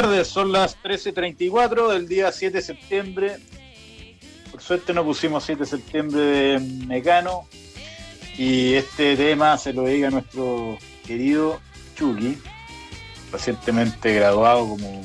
Tardes, 0.00 0.28
son 0.28 0.52
las 0.52 0.80
13.34 0.80 1.88
del 1.92 2.06
día 2.06 2.30
7 2.30 2.58
de 2.58 2.62
septiembre. 2.62 3.36
Por 4.52 4.62
suerte 4.62 4.94
no 4.94 5.02
pusimos 5.04 5.42
7 5.42 5.58
de 5.62 5.66
septiembre 5.66 6.20
de 6.20 6.60
Mecano. 6.86 7.48
Y 8.36 8.74
este 8.74 9.16
tema 9.16 9.58
se 9.58 9.72
lo 9.72 9.82
dedica 9.82 10.06
a 10.06 10.10
nuestro 10.12 10.78
querido 11.04 11.58
Chucky, 11.96 12.38
recientemente 13.32 14.14
graduado 14.14 14.68
como 14.68 15.02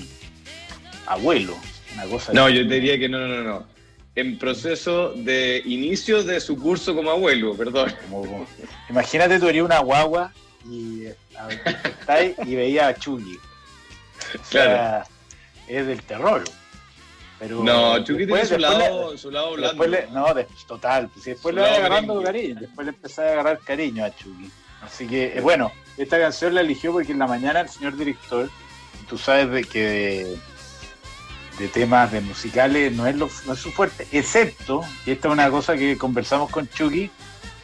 abuelo. 1.07 1.55
Una 1.95 2.03
cosa 2.05 2.31
No, 2.31 2.47
yo 2.47 2.67
te 2.67 2.75
diría 2.75 2.99
que 2.99 3.09
no, 3.09 3.17
no, 3.17 3.27
no, 3.27 3.41
no. 3.43 3.65
En 4.13 4.37
proceso 4.37 5.13
de 5.13 5.63
inicio 5.65 6.23
de 6.23 6.39
su 6.39 6.55
curso 6.55 6.93
como 6.93 7.09
abuelo, 7.09 7.55
perdón. 7.57 7.91
como- 8.03 8.21
como- 8.21 8.47
imagínate, 8.91 9.39
tú 9.39 9.47
eres 9.47 9.63
una 9.63 9.79
guagua 9.79 10.31
y, 10.69 11.05
a 12.07 12.21
y 12.45 12.53
veías 12.55 12.85
a 12.95 12.99
Chucky. 12.99 13.37
O 14.41 14.45
sea, 14.45 15.05
es 15.67 15.87
del 15.87 16.01
terror. 16.03 16.43
Pero 17.39 17.63
No, 17.63 17.97
Chucky 18.03 18.25
tiene 18.25 18.45
su 18.45 18.55
después 18.55 18.59
le- 18.59 18.59
lado, 18.59 19.17
su 19.17 19.31
lado 19.31 19.53
blando. 19.53 19.87
Le, 19.87 20.07
no, 20.11 20.33
de- 20.33 20.47
total. 20.67 21.09
Pues, 21.09 21.25
después 21.25 21.53
Su 21.53 21.55
le 21.57 21.61
lado 21.65 21.75
agarrando 21.75 22.21
cariño. 22.23 22.55
Después 22.59 22.85
le 22.85 22.91
empecé 22.93 23.21
a 23.21 23.31
agarrar 23.33 23.59
cariño 23.59 24.05
a 24.05 24.15
Chucky. 24.15 24.49
Así 24.81 25.07
que, 25.07 25.37
eh, 25.37 25.41
bueno, 25.41 25.71
esta 25.97 26.19
canción 26.19 26.53
la 26.55 26.61
eligió 26.61 26.91
porque 26.91 27.11
en 27.11 27.19
la 27.19 27.27
mañana 27.27 27.61
el 27.61 27.69
señor 27.69 27.95
director, 27.97 28.49
tú 29.09 29.17
sabes 29.17 29.49
de 29.49 29.63
que 29.63 29.79
de, 29.81 30.37
de 31.59 31.67
temas 31.69 32.11
de 32.11 32.21
musicales 32.21 32.91
no 32.93 33.07
es, 33.07 33.15
lo, 33.15 33.29
no 33.45 33.53
es 33.53 33.59
su 33.59 33.71
fuerte, 33.71 34.07
excepto, 34.11 34.81
y 35.05 35.11
esta 35.11 35.27
es 35.29 35.31
una 35.33 35.49
cosa 35.49 35.75
que 35.77 35.97
conversamos 35.97 36.49
con 36.49 36.67
Chucky, 36.69 37.09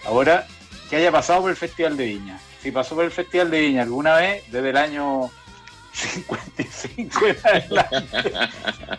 ahora 0.05 0.47
que 0.89 0.95
haya 0.97 1.11
pasado 1.11 1.41
por 1.41 1.49
el 1.51 1.57
Festival 1.57 1.97
de 1.97 2.05
Viña. 2.05 2.39
Si 2.61 2.71
pasó 2.71 2.95
por 2.95 3.03
el 3.05 3.11
Festival 3.11 3.51
de 3.51 3.61
Viña 3.61 3.81
alguna 3.83 4.15
vez, 4.15 4.43
desde 4.51 4.69
el 4.69 4.77
año 4.77 5.29
55 5.91 7.27
en 7.27 7.37
adelante, 7.43 8.31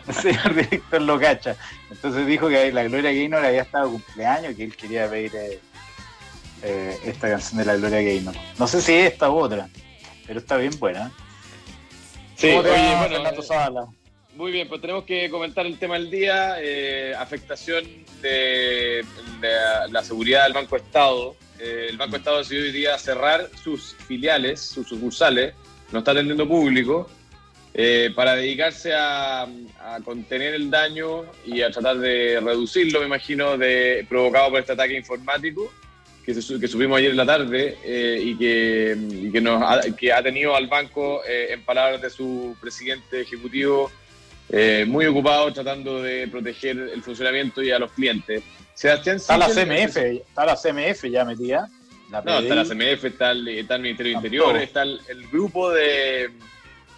el 0.07 0.13
señor 0.21 0.53
director 0.55 1.01
lo 1.01 1.19
cacha. 1.19 1.55
Entonces 1.89 2.25
dijo 2.27 2.49
que 2.49 2.71
la 2.71 2.83
Gloria 2.83 3.11
Gaynor 3.11 3.45
había 3.45 3.61
estado 3.63 3.89
cumpleaños 3.91 4.55
que 4.55 4.63
él 4.65 4.75
quería 4.75 5.09
pedir 5.09 5.31
eh, 5.35 5.59
eh, 6.63 6.97
esta 7.05 7.29
canción 7.29 7.59
de 7.59 7.65
la 7.65 7.75
Gloria 7.77 8.01
Gaynor. 8.01 8.35
No 8.59 8.67
sé 8.67 8.81
si 8.81 8.93
es 8.93 9.13
esta 9.13 9.29
u 9.29 9.37
otra, 9.37 9.69
pero 10.27 10.39
está 10.39 10.57
bien 10.57 10.77
buena. 10.79 11.11
Sí, 12.35 12.49
¿Cómo 12.51 12.63
te 12.63 12.71
oye, 12.71 12.93
va, 12.93 13.07
bueno, 13.07 13.41
Zavala? 13.43 13.85
Muy 14.35 14.51
bien, 14.51 14.67
pues 14.69 14.79
tenemos 14.81 15.03
que 15.03 15.29
comentar 15.29 15.65
el 15.65 15.77
tema 15.77 15.95
del 15.95 16.09
día, 16.09 16.55
eh, 16.59 17.13
afectación 17.17 17.83
de, 18.21 19.05
la- 19.41 19.87
la 19.87 20.03
seguridad 20.03 20.43
del 20.45 20.53
Banco 20.53 20.77
Estado. 20.77 21.35
Eh, 21.59 21.87
el 21.89 21.97
Banco 21.97 22.15
Estado 22.15 22.37
decidió 22.39 22.63
hoy 22.63 22.71
día 22.71 22.97
cerrar 22.97 23.49
sus 23.61 23.93
filiales, 24.07 24.61
sus 24.61 24.87
sucursales, 24.87 25.53
no 25.91 25.99
está 25.99 26.11
atendiendo 26.11 26.47
público, 26.47 27.09
eh, 27.73 28.11
para 28.13 28.35
dedicarse 28.35 28.93
a, 28.93 29.43
a 29.43 29.99
contener 30.03 30.53
el 30.55 30.69
daño 30.69 31.23
y 31.45 31.61
a 31.61 31.71
tratar 31.71 31.99
de 31.99 32.39
reducirlo, 32.41 32.99
me 32.99 33.05
imagino, 33.05 33.57
de, 33.57 34.05
provocado 34.09 34.49
por 34.49 34.59
este 34.59 34.73
ataque 34.73 34.97
informático 34.97 35.71
que, 36.25 36.33
se 36.33 36.59
que 36.59 36.67
supimos 36.67 36.97
ayer 36.97 37.11
en 37.11 37.17
la 37.17 37.25
tarde 37.25 37.77
eh, 37.83 38.21
y, 38.21 38.37
que, 38.37 38.97
y 38.97 39.31
que, 39.31 39.39
nos 39.39 39.63
ha, 39.63 39.79
que 39.95 40.11
ha 40.11 40.21
tenido 40.21 40.53
al 40.53 40.67
banco, 40.67 41.21
eh, 41.25 41.47
en 41.51 41.63
palabras 41.63 42.01
de 42.01 42.09
su 42.09 42.57
presidente 42.59 43.21
ejecutivo, 43.21 43.89
muy 44.87 45.05
ocupado 45.05 45.53
tratando 45.53 46.01
de 46.03 46.27
proteger 46.27 46.77
el 46.77 47.01
funcionamiento 47.01 47.63
y 47.63 47.71
a 47.71 47.79
los 47.79 47.89
clientes. 47.93 48.43
Sebastián 48.73 49.15
Está 49.15 49.37
la 49.37 49.47
CMF, 49.47 49.95
está 49.95 50.45
la 50.45 50.57
CMF 50.57 51.05
ya 51.05 51.23
metida. 51.23 51.69
La 52.11 52.21
No, 52.21 52.39
está 52.39 52.55
la. 52.55 52.63
CMF, 52.65 53.05
está 53.05 53.31
el, 53.31 53.47
está 53.47 53.75
el 53.75 53.81
Ministerio 53.81 54.11
Están 54.11 54.21
de 54.21 54.27
Interior, 54.27 54.57
está 54.57 54.83
el, 54.83 54.99
el 55.07 55.27
grupo 55.29 55.71
de. 55.71 56.29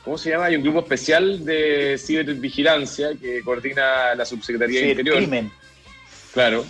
¿Cómo 0.04 0.18
se 0.18 0.32
llama? 0.32 0.46
Hay 0.46 0.56
un 0.58 0.64
grupo 0.64 0.80
especial 0.80 1.46
de 1.46 1.98
cibervigilancia 1.98 3.12
que 3.22 3.42
coordina 3.42 4.14
la 4.16 4.26
Subsecretaría 4.26 4.80
Sí, 4.80 4.86
de 4.88 4.92
el 4.92 5.00
Interior. 5.00 5.18
crimen. 5.18 5.52
Claro. 6.34 6.66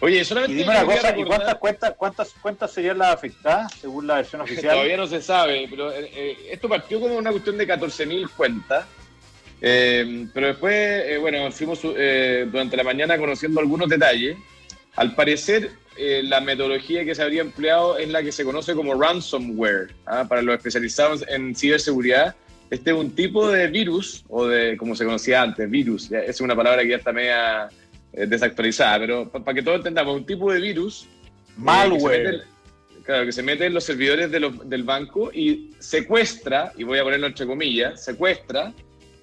Oye, 0.00 0.20
Y 0.20 0.24
solamente. 0.24 0.56
dime 0.56 0.70
una 0.70 0.84
cosa, 0.84 1.16
¿y 1.16 1.24
cuántas, 1.24 1.54
cuentas, 1.56 1.94
cuántas, 1.96 2.34
cuántas 2.40 2.72
serían 2.72 2.98
las 2.98 3.14
afectadas 3.14 3.72
según 3.80 4.06
la 4.06 4.16
versión 4.16 4.40
oficial? 4.40 4.72
Todavía 4.74 4.96
no 4.96 5.06
se 5.06 5.20
sabe, 5.22 5.66
pero 5.70 5.92
eh, 5.92 6.10
eh, 6.14 6.36
esto 6.50 6.68
partió 6.68 6.98
como 7.00 7.16
una 7.16 7.30
cuestión 7.30 7.56
de 7.58 7.68
14.000 7.68 8.30
cuentas. 8.30 8.86
Eh, 9.60 10.26
pero 10.34 10.48
después, 10.48 10.74
eh, 10.74 11.18
bueno, 11.20 11.52
fuimos 11.52 11.82
durante 11.82 12.76
la 12.76 12.82
mañana 12.84 13.16
conociendo 13.18 13.60
algunos 13.60 13.88
detalles. 13.88 14.36
Al 14.96 15.14
parecer, 15.14 15.70
eh, 15.96 16.22
la 16.24 16.40
metodología 16.40 17.04
que 17.04 17.14
se 17.14 17.22
habría 17.22 17.40
empleado 17.42 17.98
es 17.98 18.08
la 18.08 18.22
que 18.22 18.32
se 18.32 18.44
conoce 18.44 18.74
como 18.74 18.94
ransomware, 18.94 19.90
¿ah? 20.06 20.26
para 20.28 20.42
los 20.42 20.56
especializados 20.56 21.24
en 21.28 21.54
ciberseguridad. 21.54 22.34
Este 22.70 22.90
es 22.90 22.96
un 22.96 23.10
tipo 23.10 23.48
de 23.50 23.66
virus, 23.68 24.24
o 24.28 24.46
de 24.46 24.76
como 24.78 24.96
se 24.96 25.04
conocía 25.04 25.42
antes, 25.42 25.68
virus, 25.70 26.08
ya, 26.08 26.20
es 26.20 26.40
una 26.40 26.56
palabra 26.56 26.82
que 26.82 26.88
ya 26.88 26.96
está 26.96 27.12
media 27.12 27.68
eh, 28.14 28.26
desactualizada, 28.26 28.98
pero 28.98 29.28
para 29.30 29.54
que 29.54 29.62
todos 29.62 29.78
entendamos, 29.78 30.16
un 30.16 30.24
tipo 30.26 30.50
de 30.52 30.60
virus 30.60 31.04
eh, 31.04 31.52
Malware. 31.56 32.00
que 32.00 32.00
se 32.00 32.22
mete 32.22 32.36
en- 32.96 33.02
claro, 33.04 33.24
que 33.26 33.32
se 33.32 33.42
mete 33.42 33.66
en 33.66 33.74
los 33.74 33.84
servidores 33.84 34.30
de 34.30 34.40
los- 34.40 34.68
del 34.68 34.84
banco 34.84 35.30
y 35.32 35.70
secuestra, 35.80 36.72
y 36.76 36.84
voy 36.84 36.98
a 36.98 37.02
ponerlo 37.04 37.26
entre 37.26 37.46
comillas, 37.46 38.02
secuestra 38.04 38.72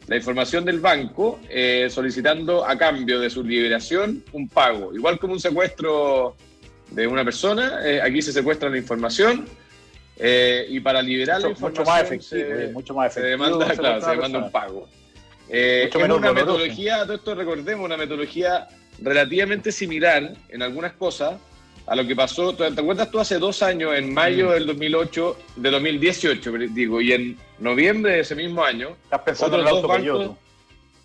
la 0.08 0.16
información 0.16 0.66
del 0.66 0.80
banco 0.80 1.40
eh, 1.50 1.88
solicitando 1.90 2.66
a 2.66 2.76
cambio 2.78 3.20
de 3.20 3.30
su 3.30 3.44
liberación 3.44 4.24
un 4.32 4.48
pago. 4.50 4.94
Igual 4.94 5.20
como 5.20 5.34
un 5.34 5.40
secuestro 5.40 6.36
de 6.92 7.08
una 7.08 7.24
persona, 7.24 7.80
eh, 7.86 8.02
aquí 8.02 8.22
se 8.22 8.32
secuestra 8.32 8.70
la 8.70 8.78
información 8.78 9.46
eh, 10.18 10.66
y 10.70 10.80
para 10.80 11.02
liberar 11.02 11.40
la 11.42 11.50
mucho, 11.50 11.68
información 11.68 11.84
mucho 11.86 11.92
más 11.92 12.02
efectivo, 12.04 12.42
se- 12.58 12.64
eh, 12.66 12.72
mucho 12.74 12.94
más 12.94 13.14
se 13.14 13.22
demanda, 13.22 13.68
se 13.70 13.78
claro, 13.78 14.02
se 14.02 14.10
demanda 14.12 14.40
un 14.40 14.52
pago. 14.52 14.90
Eh, 15.50 15.86
es 15.90 15.96
una 15.96 16.08
doloroso. 16.08 16.34
metodología, 16.34 17.04
todo 17.04 17.14
esto 17.16 17.36
recordemos, 17.36 17.86
una 17.86 17.98
metodología 17.98 18.68
relativamente 19.02 19.72
similar 19.72 20.34
en 20.50 20.62
algunas 20.62 20.94
cosas 20.94 21.36
a 21.88 21.96
lo 21.96 22.06
que 22.06 22.16
pasó, 22.16 22.54
¿te 22.54 22.66
acuerdas 22.66 23.10
tú 23.10 23.20
hace 23.20 23.40
dos 23.40 23.64
años, 23.64 23.96
en 23.98 24.14
mayo 24.14 24.50
Mm. 24.50 24.52
del 24.52 24.66
2008, 24.68 25.38
de 25.56 25.70
2018, 25.72 26.52
digo, 26.70 27.02
y 27.02 27.14
en 27.14 27.38
noviembre 27.58 28.14
de 28.14 28.20
ese 28.20 28.36
mismo 28.36 28.64
año, 28.64 28.90
Estás 29.06 29.22
pensando 29.22 29.56
en 29.56 29.62
el 29.64 29.68
auto 29.70 29.88
Peugeot, 29.88 30.22
bancos- 30.22 30.36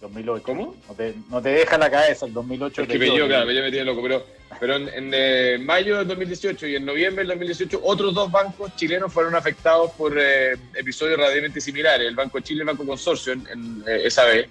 2008. 0.03 0.43
¿Cómo? 0.45 0.77
No 0.87 0.95
te, 0.95 1.15
no 1.31 1.41
te 1.41 1.49
deja 1.51 1.79
la 1.79 1.91
cabeza 1.91 2.27
el 2.27 2.35
2008. 2.35 2.83
es 2.83 2.89
que 2.89 2.99
Peugeot. 2.99 3.29
claro, 3.29 3.47
me 3.47 3.63
metí 3.63 3.81
loco, 3.81 4.03
pero, 4.03 4.27
pero 4.61 4.77
en, 4.77 4.89
en, 4.89 5.11
eh, 5.13 5.59
mayo 5.61 5.99
del 5.99 6.09
2018 6.09 6.67
y 6.67 6.77
en 6.77 6.85
noviembre 6.85 7.23
del 7.23 7.29
2018, 7.29 7.81
otros 7.83 8.15
dos 8.15 8.31
bancos 8.31 8.75
chilenos 8.77 9.13
fueron 9.13 9.35
afectados 9.35 9.91
por 9.93 10.17
eh, 10.19 10.57
episodios 10.75 11.17
relativamente 11.17 11.61
similares, 11.61 12.07
el 12.07 12.15
Banco 12.15 12.39
de 12.39 12.45
Chile 12.45 12.59
y 12.59 12.61
el 12.61 12.67
Banco 12.67 12.87
Consorcio 12.87 13.33
en, 13.33 13.47
en, 13.53 13.85
eh, 13.87 14.03
esa 14.05 14.25
vez. 14.25 14.49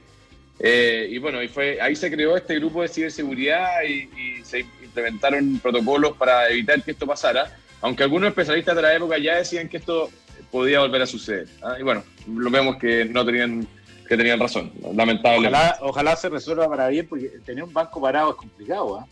Eh, 0.59 1.07
y 1.09 1.17
bueno, 1.17 1.41
y 1.41 1.47
fue, 1.47 1.81
ahí 1.81 1.95
se 1.95 2.11
creó 2.11 2.37
este 2.37 2.55
grupo 2.55 2.81
de 2.81 2.87
ciberseguridad 2.87 3.83
y, 3.83 4.09
y 4.17 4.45
se 4.45 4.59
implementaron 4.59 5.59
protocolos 5.59 6.15
para 6.15 6.47
evitar 6.49 6.81
que 6.83 6.91
esto 6.91 7.07
pasara, 7.07 7.57
aunque 7.81 8.03
algunos 8.03 8.29
especialistas 8.29 8.75
de 8.75 8.81
la 8.81 8.95
época 8.95 9.17
ya 9.17 9.37
decían 9.37 9.67
que 9.67 9.77
esto 9.77 10.09
podía 10.53 10.79
volver 10.79 11.01
a 11.01 11.07
suceder. 11.07 11.47
¿ah? 11.63 11.75
Y 11.79 11.83
bueno, 11.83 12.03
lo 12.27 12.49
vemos 12.51 12.77
que 12.77 13.05
no 13.05 13.25
tenían 13.25 13.67
que 14.07 14.17
tenían 14.17 14.39
razón, 14.39 14.71
lamentablemente. 14.93 15.57
Ojalá, 15.57 15.77
ojalá 15.81 16.15
se 16.15 16.29
resuelva 16.29 16.67
para 16.69 16.89
bien, 16.89 17.07
porque 17.07 17.29
tener 17.45 17.63
un 17.63 17.73
banco 17.73 18.01
parado 18.01 18.31
es 18.31 18.35
complicado. 18.35 18.99
¿ah? 18.99 19.07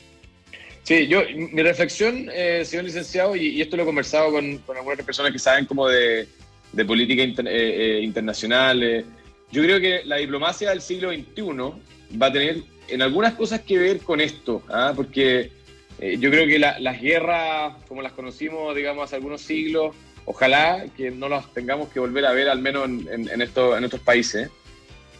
Sí, 0.83 1.07
yo, 1.07 1.21
mi 1.35 1.61
reflexión, 1.61 2.27
eh, 2.33 2.63
señor 2.65 2.85
licenciado, 2.85 3.35
y, 3.35 3.49
y 3.49 3.61
esto 3.61 3.77
lo 3.77 3.83
he 3.83 3.85
conversado 3.85 4.31
con, 4.31 4.57
con 4.59 4.75
algunas 4.77 5.05
personas 5.05 5.31
que 5.31 5.39
saben 5.39 5.65
como 5.65 5.87
de, 5.87 6.27
de 6.73 6.85
política 6.85 7.21
inter- 7.23 7.47
eh, 7.47 7.97
eh, 7.99 8.01
internacional, 8.01 8.81
eh, 8.83 9.05
yo 9.51 9.61
creo 9.61 9.79
que 9.79 10.01
la 10.05 10.15
diplomacia 10.17 10.69
del 10.71 10.81
siglo 10.81 11.11
XXI 11.11 12.17
va 12.17 12.27
a 12.27 12.31
tener 12.31 12.63
en 12.87 13.01
algunas 13.01 13.33
cosas 13.35 13.61
que 13.61 13.77
ver 13.77 13.99
con 13.99 14.19
esto, 14.21 14.63
¿ah? 14.69 14.93
porque 14.95 15.51
eh, 15.99 16.17
yo 16.19 16.31
creo 16.31 16.47
que 16.47 16.57
la- 16.57 16.79
las 16.79 16.99
guerras, 16.99 17.73
como 17.87 18.01
las 18.01 18.13
conocimos, 18.13 18.75
digamos, 18.75 19.03
hace 19.05 19.17
algunos 19.17 19.41
siglos, 19.41 19.95
ojalá 20.25 20.85
que 20.97 21.11
no 21.11 21.29
las 21.29 21.53
tengamos 21.53 21.89
que 21.89 21.99
volver 21.99 22.25
a 22.25 22.31
ver, 22.33 22.49
al 22.49 22.59
menos 22.59 22.85
en, 22.85 23.07
en, 23.11 23.29
en 23.29 23.41
esto- 23.41 23.77
en 23.77 23.83
estos 23.83 23.99
países. 23.99 24.49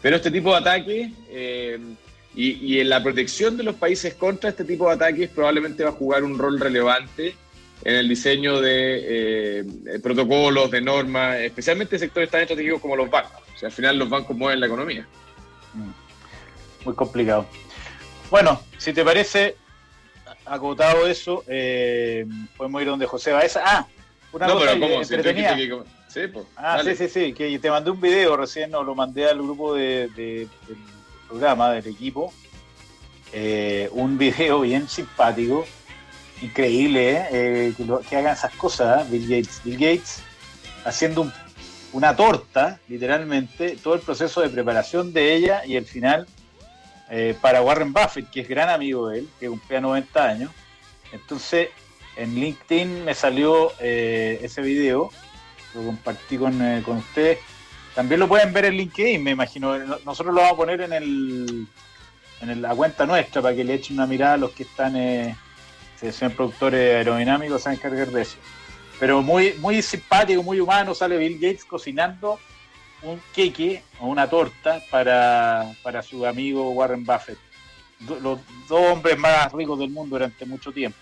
Pero 0.02 0.16
este 0.16 0.32
tipo 0.32 0.50
de 0.52 0.58
ataques 0.58 1.10
eh, 1.30 1.78
y, 2.36 2.52
y 2.76 2.80
en 2.80 2.90
la 2.90 3.04
protección 3.04 3.58
de 3.58 3.64
los 3.64 3.76
países 3.76 4.14
contra 4.16 4.50
este 4.50 4.64
tipo 4.64 4.88
de 4.88 4.96
ataques 4.96 5.30
probablemente 5.30 5.84
va 5.84 5.90
a 5.90 5.94
jugar 5.94 6.24
un 6.24 6.38
rol 6.38 6.60
relevante 6.60 7.36
en 7.84 7.96
el 7.96 8.08
diseño 8.08 8.62
de 8.62 9.60
eh, 9.60 10.00
protocolos, 10.04 10.70
de 10.72 10.82
normas, 10.82 11.38
especialmente 11.40 11.96
en 11.96 12.00
sectores 12.02 12.30
tan 12.30 12.42
estratégicos 12.42 12.80
como 12.82 12.96
los 12.96 13.10
bancos. 13.10 13.42
O 13.56 13.58
sea, 13.58 13.68
al 13.70 13.74
final 13.74 13.98
los 13.98 14.10
bancos 14.10 14.38
mueven 14.38 14.60
la 14.60 14.68
economía. 14.68 15.08
Mm. 15.74 16.86
Muy 16.86 16.96
complicado. 16.96 17.48
Bueno, 18.30 18.62
si 18.78 18.94
te 18.94 19.04
parece, 19.04 19.56
acotado 20.46 21.08
eso, 21.08 21.44
eh, 21.48 22.26
podemos 22.56 22.82
ir 22.82 22.88
donde 22.88 23.06
José 23.08 23.32
Baeza. 23.32 23.62
Ah, 23.66 23.88
una 24.32 24.48
no, 24.48 24.54
cosa 24.54 24.66
pero 24.68 24.80
¿cómo? 24.80 25.02
Entretenida. 25.02 25.56
que- 25.56 25.84
Sí, 26.08 26.22
pues. 26.32 26.46
Ah, 26.58 26.78
dale. 26.78 26.96
sí, 26.96 27.08
sí, 27.08 27.28
sí, 27.28 27.34
que 27.34 27.58
te 27.58 27.70
mandé 27.70 27.90
un 27.90 28.02
video 28.02 28.36
recién, 28.36 28.70
no, 28.70 28.84
lo 28.84 28.94
mandé 28.96 29.26
al 29.30 29.38
grupo 29.42 29.74
de, 29.74 30.10
programa, 31.32 31.72
del 31.72 31.88
equipo. 31.88 32.34
Eh, 33.32 33.90
un 33.94 34.18
video 34.18 34.62
bien 34.62 34.90
simpático, 34.90 35.66
increíble, 36.42 37.12
¿eh? 37.12 37.28
Eh, 37.32 37.74
que, 38.10 38.18
hagan 38.18 38.34
esas 38.34 38.54
cosas. 38.56 39.10
Bill 39.10 39.24
Gates. 39.24 39.62
Bill 39.64 39.78
Gates 39.78 40.22
haciendo 40.86 41.22
un 41.22 41.34
una 41.94 42.16
torta, 42.16 42.80
literalmente, 42.88 43.76
todo 43.76 43.96
el 43.96 44.00
proceso 44.00 44.40
de 44.40 44.48
preparación 44.48 45.12
de 45.12 45.34
ella 45.34 45.66
y 45.66 45.76
el 45.76 45.86
final 45.86 46.26
para 47.42 47.62
Warren 47.62 47.92
Buffett, 47.92 48.30
que 48.32 48.40
es 48.40 48.48
gran 48.48 48.70
amigo 48.70 49.10
de 49.10 49.20
él, 49.20 49.30
que 49.42 49.50
cumplía 49.50 49.82
90 49.82 50.24
años. 50.26 50.52
Entonces, 51.12 51.68
en 52.16 52.34
LinkedIn 52.34 53.04
me 53.04 53.14
salió 53.14 53.74
ese 53.82 54.62
video, 54.62 55.12
lo 55.74 55.84
compartí 55.84 56.38
con, 56.38 56.82
con 56.84 57.00
ustedes. 57.00 57.40
También 57.96 58.20
lo 58.20 58.28
pueden 58.28 58.54
ver 58.54 58.66
en 58.66 58.76
LinkedIn, 58.76 59.24
me 59.24 59.32
imagino. 59.32 59.78
Nosotros 60.06 60.34
lo 60.34 60.42
vamos 60.42 60.54
a 60.54 60.58
poner 60.58 60.82
en, 60.82 60.94
el, 60.94 61.68
en 62.42 62.62
la 62.62 62.74
cuenta 62.74 63.06
nuestra 63.06 63.42
para 63.42 63.56
que 63.56 63.64
le 63.64 63.76
echen 63.76 63.98
una 63.98 64.08
mirada 64.08 64.34
a 64.36 64.38
los 64.38 64.52
que 64.52 64.64
están, 64.64 64.96
si 66.00 66.12
son 66.12 66.32
productores 66.32 66.96
aerodinámicos, 66.96 67.64
se 67.64 67.70
van 67.70 67.80
a 67.84 68.06
de 68.06 68.22
eso. 68.22 68.38
Pero 69.00 69.22
muy, 69.22 69.54
muy 69.56 69.82
simpático, 69.82 70.44
muy 70.44 70.60
humano, 70.60 70.94
sale 70.94 71.18
Bill 71.18 71.40
Gates 71.40 71.66
cocinando 71.66 72.40
un 73.04 73.20
queque 73.34 73.84
o 74.00 74.08
una 74.08 74.30
torta 74.30 74.82
para, 74.90 75.74
para 75.82 76.04
su 76.04 76.26
amigo 76.26 76.70
Warren 76.70 77.04
Buffett. 77.04 77.40
los 78.08 78.40
dos 78.68 78.82
hombres 78.92 79.18
más 79.18 79.52
ricos 79.52 79.80
del 79.80 79.90
mundo 79.90 80.16
durante 80.18 80.46
mucho 80.46 80.72
tiempo. 80.72 80.98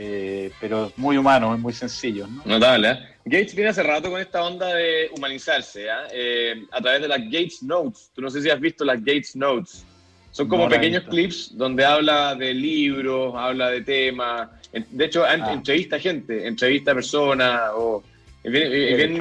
Eh, 0.00 0.52
pero 0.60 0.92
muy 0.96 1.16
humano, 1.16 1.58
muy 1.58 1.72
sencillo. 1.72 2.28
¿no? 2.28 2.42
Notable. 2.44 2.90
¿eh? 2.90 2.98
Gates 3.24 3.52
viene 3.52 3.70
hace 3.70 3.82
rato 3.82 4.08
con 4.10 4.20
esta 4.20 4.44
onda 4.44 4.72
de 4.72 5.10
humanizarse 5.16 5.86
¿eh? 5.86 5.88
eh 6.12 6.66
a 6.70 6.80
través 6.80 7.02
de 7.02 7.08
las 7.08 7.20
Gates 7.24 7.62
Notes. 7.64 8.12
Tú 8.14 8.22
no 8.22 8.30
sé 8.30 8.40
si 8.40 8.48
has 8.48 8.60
visto 8.60 8.84
las 8.84 9.00
Gates 9.00 9.34
Notes. 9.34 9.84
Son 10.30 10.46
como 10.46 10.68
pequeños 10.68 11.02
clips 11.04 11.56
donde 11.56 11.84
habla 11.84 12.36
de 12.36 12.54
libros, 12.54 13.34
habla 13.36 13.70
de 13.70 13.80
temas, 13.80 14.48
de 14.72 15.04
hecho, 15.04 15.24
ah. 15.24 15.52
entrevista 15.52 15.96
a 15.96 15.98
gente, 15.98 16.46
entrevista 16.46 16.92
a 16.92 16.94
personas, 16.94 17.70
o, 17.74 18.02
es 18.42 18.52
bien, 18.52 18.66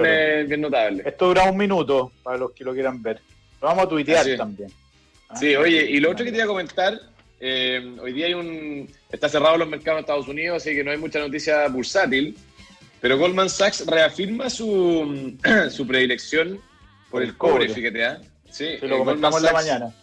eh, 0.06 0.46
bien, 0.48 0.62
notable. 0.62 1.04
Esto 1.06 1.28
dura 1.28 1.50
un 1.50 1.58
minuto 1.58 2.12
para 2.22 2.38
los 2.38 2.52
que 2.52 2.64
lo 2.64 2.74
quieran 2.74 3.02
ver. 3.02 3.20
Lo 3.62 3.68
vamos 3.70 3.86
a 3.86 3.90
tuitear 3.90 4.26
también. 4.38 4.70
Sí, 5.36 5.56
oye, 5.56 5.90
y 5.90 6.00
lo 6.00 6.12
otro 6.12 6.24
que 6.24 6.32
te 6.32 6.38
iba 6.38 6.46
a 6.46 6.48
comentar, 6.48 7.00
eh, 7.40 7.96
hoy 8.02 8.14
día 8.14 8.28
hay 8.28 8.34
un. 8.34 8.90
Está 9.12 9.30
cerrado 9.30 9.58
los 9.58 9.68
mercados 9.68 10.00
en 10.00 10.04
Estados 10.04 10.28
Unidos, 10.28 10.58
así 10.62 10.76
que 10.76 10.84
no 10.84 10.92
hay 10.92 10.98
mucha 10.98 11.20
noticia 11.20 11.68
bursátil. 11.68 12.38
Pero 13.00 13.18
Goldman 13.18 13.50
Sachs 13.50 13.86
reafirma 13.86 14.50
su, 14.50 15.38
su 15.70 15.86
predilección 15.86 16.60
por 17.12 17.22
el 17.22 17.38
cobre, 17.38 17.70
fíjate, 17.70 18.06
¿ah? 18.06 18.22
Sí, 18.50 18.78
lo 18.82 18.96
eh, 18.96 19.00
comentamos 19.00 19.40
en 19.40 19.46
la 19.46 19.54
mañana. 19.54 19.96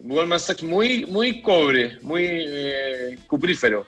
Goldman 0.00 0.40
Sachs 0.40 0.62
muy, 0.62 1.06
muy 1.06 1.40
cobre, 1.40 1.98
muy 2.02 3.16
cuprífero. 3.26 3.86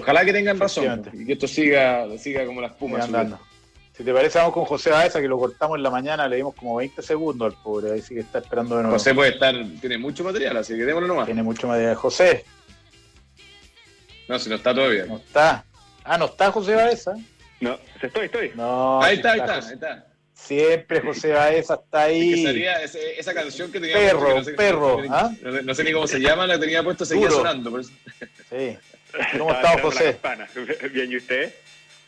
Ojalá 0.00 0.24
que 0.24 0.32
tengan 0.32 0.58
razón 0.58 1.04
y 1.12 1.24
que 1.24 1.34
esto 1.34 1.46
siga, 1.46 2.06
siga 2.18 2.44
como 2.44 2.60
las 2.60 2.74
pumas. 2.74 3.08
Si 3.96 4.04
te 4.04 4.12
parece, 4.12 4.38
vamos 4.38 4.52
con 4.52 4.66
José 4.66 4.90
Baeza, 4.90 5.22
que 5.22 5.28
lo 5.28 5.38
cortamos 5.38 5.78
en 5.78 5.82
la 5.82 5.90
mañana, 5.90 6.28
le 6.28 6.36
dimos 6.36 6.54
como 6.54 6.76
20 6.76 7.00
segundos 7.00 7.54
al 7.54 7.62
pobre, 7.62 7.92
ahí 7.92 8.02
sí 8.02 8.14
que 8.14 8.20
está 8.20 8.40
esperando 8.40 8.76
de 8.76 8.82
nuevo. 8.82 8.98
José 8.98 9.14
puede 9.14 9.30
estar, 9.30 9.54
tiene 9.80 9.96
mucho 9.96 10.22
material, 10.22 10.58
así 10.58 10.74
que 10.74 10.84
démoslo 10.84 11.08
nomás. 11.08 11.24
Tiene 11.24 11.42
mucho 11.42 11.66
material. 11.66 11.94
José. 11.94 12.44
No, 14.28 14.38
si 14.38 14.50
no 14.50 14.56
está 14.56 14.74
todavía. 14.74 15.06
No 15.06 15.16
está. 15.16 15.64
Ah, 16.04 16.18
¿no 16.18 16.26
está 16.26 16.52
José 16.52 16.74
Baeza? 16.74 17.14
No, 17.60 17.78
estoy, 18.02 18.26
estoy. 18.26 18.52
No, 18.54 19.02
ahí 19.02 19.16
está, 19.16 19.32
ahí 19.32 19.40
está, 19.40 19.54
ahí 19.54 19.72
está. 19.72 20.06
Siempre 20.34 21.00
José 21.00 21.32
Baeza 21.32 21.80
está 21.82 22.02
ahí. 22.02 22.44
sería 22.44 22.82
esa 22.82 23.32
canción 23.32 23.72
que 23.72 23.80
tenía 23.80 23.96
Perro, 23.96 24.44
perro. 24.56 25.02
¿ah? 25.08 25.32
no, 25.64 25.74
sé, 25.74 25.84
ni 25.84 25.92
cómo 25.92 26.06
se 26.06 26.20
llama, 26.20 26.46
la 26.46 26.60
tenía 26.60 26.82
puesto, 26.82 27.06
seguía 27.06 27.30
sonando. 27.30 27.70
Por 27.70 27.80
eso. 27.80 27.92
Sí. 28.50 28.76
¿Cómo 29.38 29.52
estamos, 29.52 29.80
José? 29.80 30.18
Bien, 30.92 31.10
¿y 31.10 31.16
usted? 31.16 31.54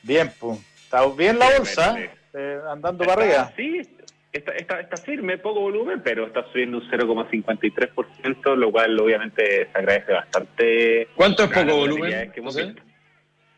Bien, 0.03 0.31
pues. 0.39 0.59
¿Está 0.89 1.07
bien 1.07 1.39
la 1.39 1.51
bolsa? 1.59 1.99
Eh, 2.33 2.61
andando 2.73 3.05
para 3.05 3.23
arriba. 3.23 3.53
Sí, 3.55 3.83
está, 4.33 4.53
está, 4.53 4.81
está, 4.81 4.97
firme, 4.97 5.37
poco 5.37 5.61
volumen, 5.61 6.01
pero 6.03 6.27
está 6.27 6.51
subiendo 6.51 6.79
un 6.79 6.91
0,53%, 6.91 8.57
lo 8.57 8.73
cual 8.73 8.99
obviamente 8.99 9.69
se 9.71 9.79
agradece 9.79 10.13
bastante. 10.15 11.09
¿Cuánto 11.15 11.45
es 11.45 11.51
poco 11.51 11.77
volumen? 11.77 12.33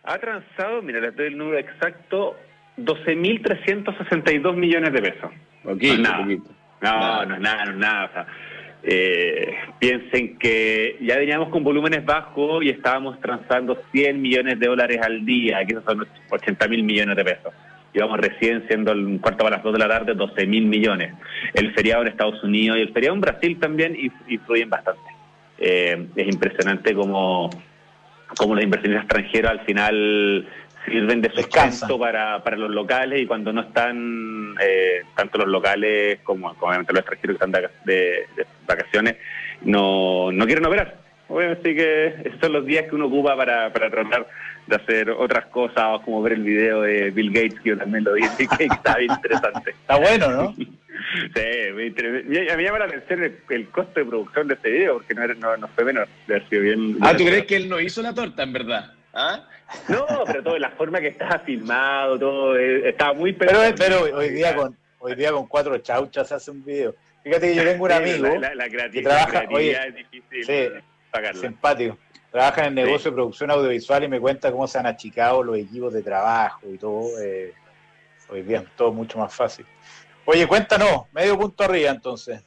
ha 0.02 0.18
transado, 0.18 0.82
mira, 0.82 0.98
les 0.98 1.14
doy 1.14 1.28
el 1.28 1.38
número 1.38 1.58
exacto, 1.58 2.34
12.362 2.78 4.56
millones 4.56 4.92
de 4.92 5.00
pesos. 5.00 5.30
Poquito, 5.62 5.98
no, 5.98 6.22
poquito. 6.22 6.50
No, 6.80 7.26
no 7.26 7.34
es 7.36 7.40
nada, 7.40 7.64
no 7.66 7.70
es 7.70 7.76
nada. 7.76 8.04
O 8.06 8.12
sea, 8.12 8.26
eh, 8.82 9.54
piensen 9.78 10.38
que 10.38 10.96
ya 11.00 11.18
veníamos 11.18 11.50
con 11.50 11.62
volúmenes 11.62 12.04
bajos 12.04 12.64
y 12.64 12.70
estábamos 12.70 13.20
transando 13.20 13.78
100 13.92 14.20
millones 14.20 14.58
de 14.58 14.66
dólares 14.66 15.00
al 15.02 15.24
día, 15.24 15.64
que 15.66 15.72
esos 15.72 15.84
son 15.84 16.06
80 16.30 16.68
mil 16.68 16.82
millones 16.82 17.16
de 17.16 17.24
pesos. 17.24 17.52
Íbamos 17.92 18.18
recién 18.18 18.66
siendo 18.68 18.92
el 18.92 19.20
cuarto 19.20 19.44
para 19.44 19.56
las 19.56 19.64
dos 19.64 19.72
de 19.72 19.80
la 19.80 19.88
tarde 19.88 20.14
12 20.14 20.46
mil 20.46 20.66
millones. 20.66 21.14
El 21.54 21.74
feriado 21.74 22.02
en 22.02 22.08
Estados 22.08 22.42
Unidos 22.42 22.78
y 22.78 22.82
el 22.82 22.92
feriado 22.92 23.16
en 23.16 23.20
Brasil 23.20 23.58
también 23.58 23.96
influyen 24.28 24.70
bastante. 24.70 25.02
Eh, 25.58 26.06
es 26.16 26.28
impresionante 26.28 26.94
como, 26.94 27.50
como 28.36 28.54
los 28.54 28.64
inversionistas 28.64 29.04
extranjeros 29.04 29.50
al 29.50 29.60
final 29.66 30.46
sirven 30.86 31.20
de 31.20 31.30
sustento 31.30 31.98
para, 31.98 32.42
para 32.42 32.56
los 32.56 32.70
locales 32.70 33.20
y 33.20 33.26
cuando 33.26 33.52
no 33.52 33.62
están 33.62 34.54
eh, 34.60 35.02
tanto 35.14 35.38
los 35.38 35.48
locales 35.48 36.20
como, 36.22 36.48
obviamente 36.60 36.92
los 36.92 37.00
extranjeros 37.00 37.38
que 37.38 37.44
están 37.44 37.70
de, 37.84 38.26
vacaciones 38.66 39.16
no, 39.62 40.32
no 40.32 40.46
quieren 40.46 40.66
operar. 40.66 40.98
Obviamente 41.28 41.74
que 41.76 42.06
esos 42.24 42.40
son 42.40 42.52
los 42.52 42.66
días 42.66 42.86
que 42.88 42.94
uno 42.96 43.06
ocupa 43.06 43.36
para, 43.36 43.72
para 43.72 43.88
tratar 43.88 44.26
de 44.66 44.76
hacer 44.76 45.10
otras 45.10 45.46
cosas, 45.46 46.00
como 46.04 46.22
ver 46.22 46.34
el 46.34 46.42
video 46.42 46.82
de 46.82 47.10
Bill 47.10 47.30
Gates, 47.30 47.60
que 47.60 47.70
yo 47.70 47.78
también 47.78 48.04
lo 48.04 48.14
vi, 48.14 48.22
que 48.58 48.64
está 48.64 49.00
interesante. 49.00 49.70
Está 49.70 49.96
bueno, 49.96 50.30
¿no? 50.30 50.54
Sí, 51.34 51.40
a 51.40 51.72
mí 51.72 52.56
me 52.56 52.62
llama 52.62 52.80
la 52.80 52.84
atención 52.84 53.34
el, 53.48 53.68
costo 53.70 53.98
de 53.98 54.06
producción 54.06 54.48
de 54.48 54.54
este 54.54 54.70
video, 54.70 54.94
porque 54.94 55.14
no, 55.14 55.26
no, 55.26 55.56
no 55.56 55.68
fue 55.68 55.84
menos. 55.84 56.06
Bien, 56.50 56.98
ah, 57.00 57.16
¿tú 57.16 57.24
crees 57.24 57.46
que 57.46 57.56
él 57.56 57.68
no 57.68 57.80
hizo 57.80 58.02
la 58.02 58.14
torta, 58.14 58.42
en 58.42 58.52
verdad? 58.52 58.92
¿Ah? 59.12 59.44
No, 59.88 60.06
pero 60.26 60.42
todo, 60.42 60.58
la 60.58 60.70
forma 60.70 61.00
que 61.00 61.08
estaba 61.08 61.38
filmado, 61.40 62.18
todo, 62.18 62.56
eh, 62.56 62.88
estaba 62.88 63.12
muy 63.12 63.32
pero, 63.32 63.58
pero 63.76 64.02
hoy 64.16 64.30
día 64.30 64.54
con 64.54 64.76
hoy 65.00 65.14
día 65.14 65.32
con 65.32 65.46
cuatro 65.46 65.76
chauchas 65.78 66.28
se 66.28 66.34
hace 66.34 66.50
un 66.50 66.64
video. 66.64 66.94
Fíjate 67.22 67.48
que 67.48 67.54
yo 67.54 67.64
tengo 67.64 67.84
un 67.84 67.92
amigo 67.92 68.26
la, 68.36 68.68
que 68.68 69.02
trabaja, 69.02 69.42
es 69.42 69.94
difícil 69.94 70.44
sí, 70.44 71.40
simpático. 71.40 71.98
Trabaja 72.30 72.62
en 72.62 72.78
el 72.78 72.86
negocio 72.86 73.10
de 73.10 73.16
producción 73.16 73.50
audiovisual 73.50 74.04
y 74.04 74.08
me 74.08 74.20
cuenta 74.20 74.52
cómo 74.52 74.66
se 74.68 74.78
han 74.78 74.86
achicado 74.86 75.42
los 75.42 75.56
equipos 75.56 75.92
de 75.92 76.02
trabajo 76.02 76.60
y 76.72 76.78
todo. 76.78 77.20
Eh, 77.20 77.52
hoy 78.28 78.42
día 78.42 78.60
es 78.60 78.76
todo 78.76 78.92
mucho 78.92 79.18
más 79.18 79.34
fácil. 79.34 79.66
Oye, 80.24 80.46
cuéntanos, 80.46 81.12
medio 81.12 81.36
punto 81.36 81.64
arriba 81.64 81.90
entonces. 81.90 82.40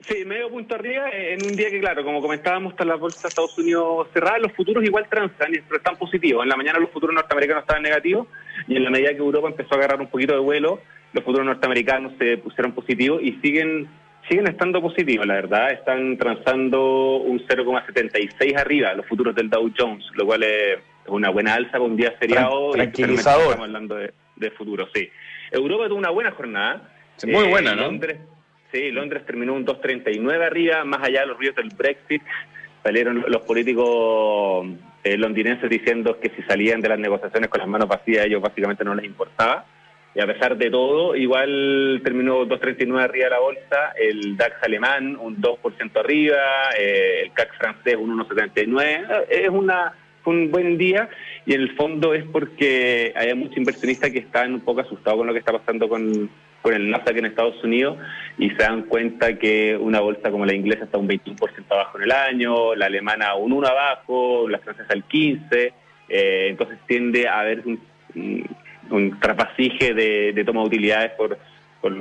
Sí, 0.00 0.24
medio 0.24 0.48
punto 0.48 0.76
arriba, 0.76 1.08
eh, 1.10 1.34
en 1.34 1.44
un 1.44 1.56
día 1.56 1.70
que, 1.70 1.80
claro, 1.80 2.04
como 2.04 2.20
comentábamos, 2.20 2.72
están 2.72 2.86
las 2.86 3.00
bolsas 3.00 3.22
de 3.22 3.28
Estados 3.30 3.58
Unidos 3.58 4.06
cerradas, 4.12 4.42
los 4.42 4.52
futuros 4.52 4.84
igual 4.84 5.08
transan, 5.08 5.50
pero 5.66 5.76
están 5.76 5.96
positivos. 5.96 6.44
En 6.44 6.48
la 6.48 6.56
mañana 6.56 6.78
los 6.78 6.90
futuros 6.90 7.14
norteamericanos 7.14 7.62
estaban 7.62 7.82
negativos 7.82 8.28
y 8.68 8.76
en 8.76 8.84
la 8.84 8.90
medida 8.90 9.10
que 9.10 9.16
Europa 9.16 9.48
empezó 9.48 9.74
a 9.74 9.78
agarrar 9.78 10.00
un 10.00 10.06
poquito 10.06 10.34
de 10.34 10.38
vuelo, 10.38 10.80
los 11.12 11.24
futuros 11.24 11.46
norteamericanos 11.46 12.12
se 12.18 12.38
pusieron 12.38 12.72
positivos 12.72 13.20
y 13.22 13.32
siguen 13.40 13.88
siguen 14.28 14.46
estando 14.46 14.80
positivos, 14.80 15.26
la 15.26 15.34
verdad. 15.34 15.72
Están 15.72 16.16
transando 16.18 17.16
un 17.16 17.40
0,76 17.40 18.56
arriba 18.56 18.92
los 18.94 19.06
futuros 19.06 19.34
del 19.34 19.48
Dow 19.48 19.72
Jones, 19.76 20.04
lo 20.14 20.26
cual 20.26 20.42
es 20.42 20.78
una 21.06 21.30
buena 21.30 21.54
alza 21.54 21.78
con 21.78 21.92
un 21.92 21.96
día 21.96 22.12
feriado. 22.20 22.72
Tranquilizador. 22.72 23.42
Estamos 23.42 23.66
hablando 23.66 23.94
de, 23.96 24.12
de 24.36 24.50
futuros, 24.52 24.90
sí. 24.94 25.08
Europa 25.50 25.88
tuvo 25.88 25.98
una 25.98 26.10
buena 26.10 26.30
jornada. 26.32 26.92
muy 27.26 27.48
buena, 27.48 27.74
¿no? 27.74 27.90
Sí, 28.72 28.90
Londres 28.90 29.24
terminó 29.24 29.54
un 29.54 29.64
2.39 29.64 30.44
arriba, 30.44 30.84
más 30.84 31.02
allá 31.02 31.20
de 31.20 31.26
los 31.26 31.38
ríos 31.38 31.56
del 31.56 31.70
Brexit. 31.70 32.22
Salieron 32.82 33.24
los 33.26 33.42
políticos 33.42 34.66
eh, 35.02 35.16
londinenses 35.16 35.70
diciendo 35.70 36.18
que 36.20 36.30
si 36.30 36.42
salían 36.42 36.80
de 36.80 36.90
las 36.90 36.98
negociaciones 36.98 37.48
con 37.48 37.60
las 37.60 37.68
manos 37.68 37.88
vacías, 37.88 38.26
ellos 38.26 38.42
básicamente 38.42 38.84
no 38.84 38.94
les 38.94 39.06
importaba. 39.06 39.64
Y 40.14 40.20
a 40.20 40.26
pesar 40.26 40.56
de 40.56 40.70
todo, 40.70 41.16
igual 41.16 42.00
terminó 42.04 42.44
2.39 42.44 43.00
arriba 43.00 43.28
la 43.30 43.40
bolsa, 43.40 43.92
el 43.98 44.36
DAX 44.36 44.62
alemán 44.62 45.16
un 45.16 45.40
2% 45.40 45.96
arriba, 45.96 46.36
eh, 46.78 47.22
el 47.24 47.32
CAC 47.32 47.56
francés 47.56 47.96
un 47.96 48.18
1.79. 48.18 49.26
Es 49.30 49.48
una, 49.48 49.94
un 50.24 50.50
buen 50.50 50.76
día 50.76 51.08
y 51.46 51.54
en 51.54 51.62
el 51.62 51.74
fondo 51.74 52.14
es 52.14 52.24
porque 52.24 53.12
hay 53.16 53.32
muchos 53.34 53.56
inversionistas 53.56 54.10
que 54.10 54.18
están 54.18 54.54
un 54.54 54.60
poco 54.60 54.80
asustados 54.80 55.18
con 55.18 55.26
lo 55.26 55.32
que 55.32 55.38
está 55.38 55.52
pasando 55.52 55.88
con, 55.88 56.28
con 56.62 56.74
el 56.74 56.90
Nasdaq 56.90 57.16
en 57.16 57.26
Estados 57.26 57.62
Unidos 57.62 57.98
y 58.36 58.50
se 58.50 58.56
dan 58.56 58.82
cuenta 58.82 59.38
que 59.38 59.76
una 59.76 60.00
bolsa 60.00 60.30
como 60.30 60.44
la 60.44 60.54
inglesa 60.54 60.84
está 60.84 60.98
un 60.98 61.08
21% 61.08 61.64
abajo 61.70 61.98
en 61.98 62.04
el 62.04 62.12
año, 62.12 62.74
la 62.74 62.86
alemana 62.86 63.34
un 63.34 63.52
1 63.52 63.66
abajo, 63.66 64.48
la 64.48 64.58
francesa 64.58 64.92
el 64.92 65.04
15%, 65.04 65.72
eh, 66.10 66.46
entonces 66.50 66.78
tiende 66.86 67.28
a 67.28 67.40
haber 67.40 67.62
un, 67.66 67.80
un 68.90 69.20
trapasije 69.20 69.94
de, 69.94 70.42
toma 70.44 70.60
de 70.62 70.66
utilidades 70.66 71.12
por, 71.12 71.38
por, 71.80 71.92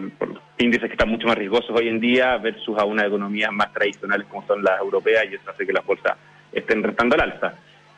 índices 0.57 0.87
que 0.87 0.93
están 0.93 1.09
mucho 1.09 1.27
más 1.27 1.37
riesgosos 1.37 1.69
hoy 1.71 1.87
en 1.87 1.99
día 1.99 2.37
versus 2.37 2.77
a 2.79 2.85
una 2.85 3.05
economías 3.05 3.51
más 3.51 3.71
tradicionales 3.73 4.25
como 4.27 4.45
son 4.47 4.63
las 4.63 4.79
europeas 4.79 5.25
y 5.29 5.35
eso 5.35 5.49
hace 5.49 5.67
que 5.67 5.73
las 5.73 5.85
bolsas 5.85 6.17
estén 6.51 6.81
restando 6.81 7.15
al 7.15 7.31
alza. 7.31 7.53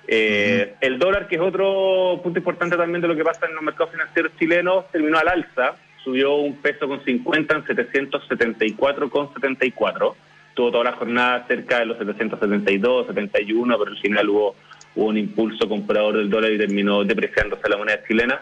Eh, 0.07 0.73
el 0.81 0.97
dólar, 0.97 1.27
que 1.27 1.35
es 1.35 1.41
otro 1.41 2.19
punto 2.23 2.39
importante 2.39 2.75
también 2.75 3.01
de 3.01 3.07
lo 3.07 3.15
que 3.15 3.23
pasa 3.23 3.45
en 3.45 3.53
los 3.53 3.63
mercados 3.63 3.91
financieros 3.91 4.31
chilenos, 4.37 4.89
terminó 4.91 5.19
al 5.19 5.27
alza 5.27 5.75
subió 6.03 6.35
un 6.35 6.57
peso 6.57 6.87
con 6.87 7.03
50 7.03 7.55
en 7.55 7.63
774,74. 7.65 10.13
Tuvo 10.53 10.71
toda 10.71 10.83
la 10.83 10.91
jornada 10.93 11.45
cerca 11.47 11.79
de 11.79 11.85
los 11.85 11.97
772, 11.97 13.07
71, 13.07 13.77
pero 13.77 13.91
al 13.91 13.97
final 13.97 14.29
hubo, 14.29 14.55
hubo 14.95 15.07
un 15.07 15.17
impulso 15.17 15.67
comprador 15.69 16.17
del 16.17 16.29
dólar 16.29 16.51
y 16.51 16.57
terminó 16.57 17.03
depreciándose 17.03 17.67
la 17.69 17.77
moneda 17.77 18.03
chilena. 18.07 18.41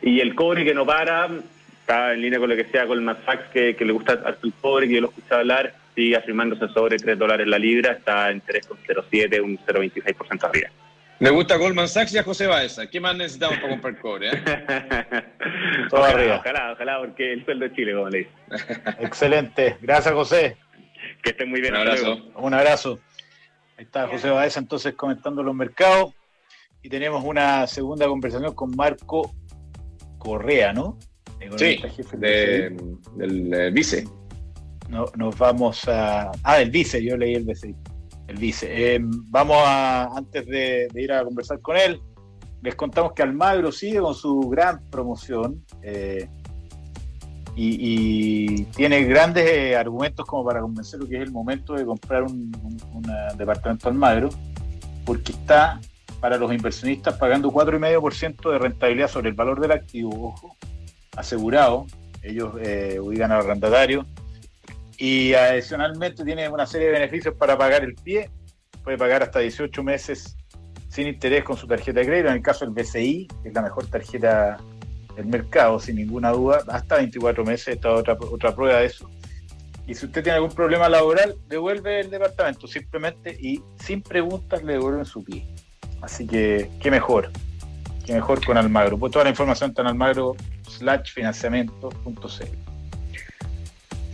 Y 0.00 0.20
el 0.20 0.34
cobre 0.34 0.64
que 0.64 0.74
no 0.74 0.86
para, 0.86 1.28
está 1.80 2.14
en 2.14 2.22
línea 2.22 2.38
con 2.38 2.48
lo 2.48 2.56
que 2.56 2.66
sea 2.66 2.84
Goldman 2.84 3.16
Sachs, 3.24 3.48
que, 3.52 3.74
que 3.74 3.84
le 3.84 3.92
gusta 3.92 4.20
al 4.24 4.38
cobre, 4.60 4.86
que 4.88 4.94
yo 4.94 5.00
lo 5.00 5.08
escuché 5.08 5.34
hablar, 5.34 5.74
sigue 5.94 6.16
afirmándose 6.16 6.68
sobre 6.68 6.96
3 6.96 7.18
dólares 7.18 7.46
la 7.46 7.58
libra, 7.58 7.92
está 7.92 8.30
en 8.30 8.42
3,07, 8.42 9.42
un 9.42 9.58
0,26% 9.58 10.44
arriba. 10.44 10.70
Me 11.20 11.30
gusta 11.30 11.56
Goldman 11.56 11.88
Sachs 11.88 12.14
y 12.14 12.18
a 12.18 12.22
José 12.22 12.46
Baeza. 12.46 12.86
¿Qué 12.86 13.00
más 13.00 13.16
necesitamos 13.16 13.58
para 13.58 13.70
comprar 13.70 14.00
cobre? 14.00 14.28
Eh? 14.28 14.42
Todo 15.90 16.00
ojalá, 16.00 16.14
arriba. 16.14 16.36
Ojalá, 16.36 16.72
ojalá, 16.72 16.98
porque 17.00 17.32
el 17.32 17.44
sueldo 17.44 17.68
de 17.68 17.74
Chile, 17.74 17.92
como 17.94 18.08
le 18.08 18.18
dice. 18.18 18.30
Excelente. 19.00 19.76
Gracias, 19.80 20.14
José. 20.14 20.56
Que 21.22 21.30
estén 21.30 21.50
muy 21.50 21.60
bien. 21.60 21.74
Un 21.74 21.80
abrazo. 21.80 22.18
Un 22.36 22.54
abrazo. 22.54 23.00
Ahí 23.76 23.84
está 23.84 24.06
José 24.06 24.30
Baeza 24.30 24.60
entonces 24.60 24.94
comentando 24.94 25.42
los 25.42 25.54
mercados. 25.54 26.14
Y 26.82 26.88
tenemos 26.88 27.24
una 27.24 27.66
segunda 27.66 28.06
conversación 28.06 28.54
con 28.54 28.76
Marco 28.76 29.34
Correa, 30.18 30.72
¿no? 30.72 30.98
Sí, 31.56 31.80
de, 32.12 32.76
del 33.16 33.54
eh, 33.54 33.70
vice. 33.70 34.04
No, 34.88 35.06
nos 35.16 35.36
vamos 35.36 35.86
a... 35.88 36.30
Ah, 36.42 36.58
del 36.58 36.70
vice, 36.70 37.02
yo 37.02 37.16
leí 37.16 37.34
el 37.34 37.44
vice 37.44 37.74
el 38.28 38.36
vice. 38.36 38.68
Eh, 38.70 39.00
vamos 39.02 39.56
a, 39.58 40.04
antes 40.16 40.46
de, 40.46 40.88
ir 40.94 41.12
a 41.12 41.24
conversar 41.24 41.60
con 41.60 41.76
él, 41.76 42.00
les 42.62 42.74
contamos 42.74 43.12
que 43.12 43.22
Almagro 43.22 43.72
sigue 43.72 43.98
con 44.00 44.14
su 44.14 44.40
gran 44.48 44.88
promoción 44.90 45.64
eh, 45.82 46.28
y, 47.56 48.64
tiene 48.64 49.02
grandes 49.04 49.48
eh, 49.48 49.76
argumentos 49.76 50.24
como 50.26 50.44
para 50.44 50.60
convencer 50.60 51.00
que 51.08 51.16
es 51.16 51.22
el 51.22 51.32
momento 51.32 51.74
de 51.74 51.84
comprar 51.84 52.22
un, 52.22 52.52
departamento 53.36 53.88
Almagro, 53.88 54.28
porque 55.04 55.32
está 55.32 55.80
para 56.20 56.36
los 56.36 56.52
inversionistas 56.52 57.16
pagando 57.16 57.50
4,5% 57.50 58.52
de 58.52 58.58
rentabilidad 58.58 59.08
sobre 59.08 59.30
el 59.30 59.34
valor 59.34 59.60
del 59.60 59.72
activo, 59.72 60.28
ojo, 60.28 60.56
asegurado. 61.16 61.86
Ellos 62.22 62.52
ubican 63.00 63.30
al 63.30 63.40
arrendatario 63.40 64.04
y 64.98 65.32
adicionalmente 65.32 66.24
tiene 66.24 66.48
una 66.48 66.66
serie 66.66 66.88
de 66.88 66.94
beneficios 66.94 67.34
para 67.34 67.56
pagar 67.56 67.84
el 67.84 67.94
pie. 67.94 68.30
Puede 68.82 68.98
pagar 68.98 69.22
hasta 69.22 69.38
18 69.38 69.82
meses 69.84 70.36
sin 70.88 71.06
interés 71.06 71.44
con 71.44 71.56
su 71.56 71.68
tarjeta 71.68 72.00
de 72.00 72.06
crédito. 72.06 72.28
En 72.28 72.34
el 72.34 72.42
caso 72.42 72.64
del 72.64 72.74
BCI, 72.74 73.28
que 73.42 73.48
es 73.48 73.54
la 73.54 73.62
mejor 73.62 73.86
tarjeta 73.86 74.58
del 75.14 75.26
mercado, 75.26 75.78
sin 75.78 75.96
ninguna 75.96 76.32
duda, 76.32 76.64
hasta 76.66 76.96
24 76.96 77.44
meses. 77.44 77.68
Esta 77.76 77.92
otra, 77.92 78.18
otra 78.20 78.54
prueba 78.54 78.80
de 78.80 78.86
eso. 78.86 79.08
Y 79.86 79.94
si 79.94 80.06
usted 80.06 80.22
tiene 80.22 80.36
algún 80.36 80.52
problema 80.52 80.88
laboral, 80.88 81.36
devuelve 81.48 82.00
el 82.00 82.10
departamento 82.10 82.66
simplemente 82.66 83.36
y 83.40 83.62
sin 83.76 84.02
preguntas 84.02 84.64
le 84.64 84.74
devuelven 84.74 85.04
su 85.04 85.24
pie. 85.24 85.46
Así 86.02 86.26
que, 86.26 86.68
qué 86.80 86.90
mejor, 86.90 87.30
qué 88.04 88.14
mejor 88.14 88.44
con 88.44 88.58
Almagro. 88.58 88.98
Pues 88.98 89.12
toda 89.12 89.24
la 89.24 89.30
información 89.30 89.70
está 89.70 89.82
en 89.82 89.88
almagro 89.88 90.36
slash 90.66 91.12
financiamiento.cl. 91.14 92.67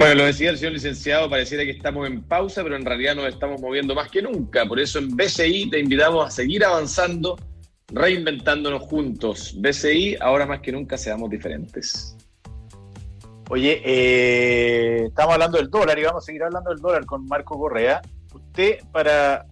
Bueno, 0.04 0.20
lo 0.20 0.26
decía 0.26 0.50
el 0.50 0.58
señor 0.58 0.74
licenciado, 0.74 1.30
pareciera 1.30 1.64
que 1.64 1.70
estamos 1.70 2.06
en 2.06 2.22
pausa, 2.24 2.62
pero 2.62 2.76
en 2.76 2.84
realidad 2.84 3.14
nos 3.14 3.24
estamos 3.24 3.58
moviendo 3.62 3.94
más 3.94 4.10
que 4.10 4.20
nunca. 4.20 4.66
Por 4.66 4.78
eso 4.78 4.98
en 4.98 5.16
BCI 5.16 5.70
te 5.70 5.78
invitamos 5.78 6.26
a 6.26 6.30
seguir 6.30 6.62
avanzando, 6.62 7.38
reinventándonos 7.88 8.82
juntos. 8.82 9.54
BCI, 9.56 10.18
ahora 10.20 10.44
más 10.44 10.60
que 10.60 10.72
nunca 10.72 10.98
seamos 10.98 11.30
diferentes. 11.30 12.18
Oye, 13.48 13.80
eh, 13.82 15.06
estamos 15.06 15.32
hablando 15.32 15.56
del 15.56 15.70
dólar 15.70 15.98
y 15.98 16.02
vamos 16.02 16.22
a 16.22 16.26
seguir 16.26 16.42
hablando 16.42 16.68
del 16.68 16.80
dólar 16.80 17.06
con 17.06 17.26
Marco 17.26 17.58
Correa. 17.58 18.02
Usted, 18.34 18.80
para 18.92 19.46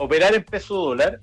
operar 0.00 0.34
en 0.34 0.42
peso 0.42 0.74
dólar, 0.74 1.20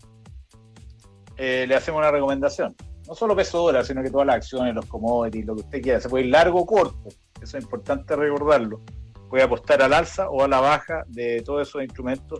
eh, 1.36 1.66
le 1.68 1.75
hacemos 1.75 2.00
una 2.00 2.12
recomendación. 2.12 2.74
No 3.06 3.16
solo 3.16 3.36
peso 3.36 3.58
dólar, 3.58 3.86
sino 3.86 4.01
que 4.01 4.10
todas 4.10 4.28
las 4.28 4.38
acciones, 4.38 4.74
los 4.74 4.86
commodities, 4.86 5.46
lo 5.46 5.56
que 5.56 5.62
usted 5.62 5.82
quiera. 5.82 6.00
Se 6.00 6.08
puede 6.08 6.24
ir 6.24 6.32
largo 6.32 6.62
o 6.62 6.66
corto 6.66 7.10
eso 7.41 7.57
es 7.57 7.63
importante 7.63 8.15
recordarlo. 8.15 8.81
Puede 9.29 9.43
apostar 9.43 9.81
al 9.81 9.93
alza 9.93 10.29
o 10.29 10.43
a 10.43 10.48
la 10.48 10.60
baja 10.60 11.03
de 11.07 11.41
todos 11.41 11.67
esos 11.67 11.81
instrumentos 11.81 12.39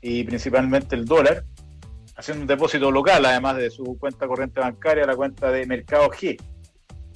y 0.00 0.24
principalmente 0.24 0.94
el 0.94 1.04
dólar, 1.04 1.44
haciendo 2.16 2.42
un 2.42 2.46
depósito 2.46 2.90
local, 2.90 3.24
además 3.24 3.56
de 3.56 3.70
su 3.70 3.98
cuenta 3.98 4.26
corriente 4.26 4.60
bancaria, 4.60 5.06
la 5.06 5.16
cuenta 5.16 5.50
de 5.50 5.66
Mercado 5.66 6.08
G, 6.10 6.38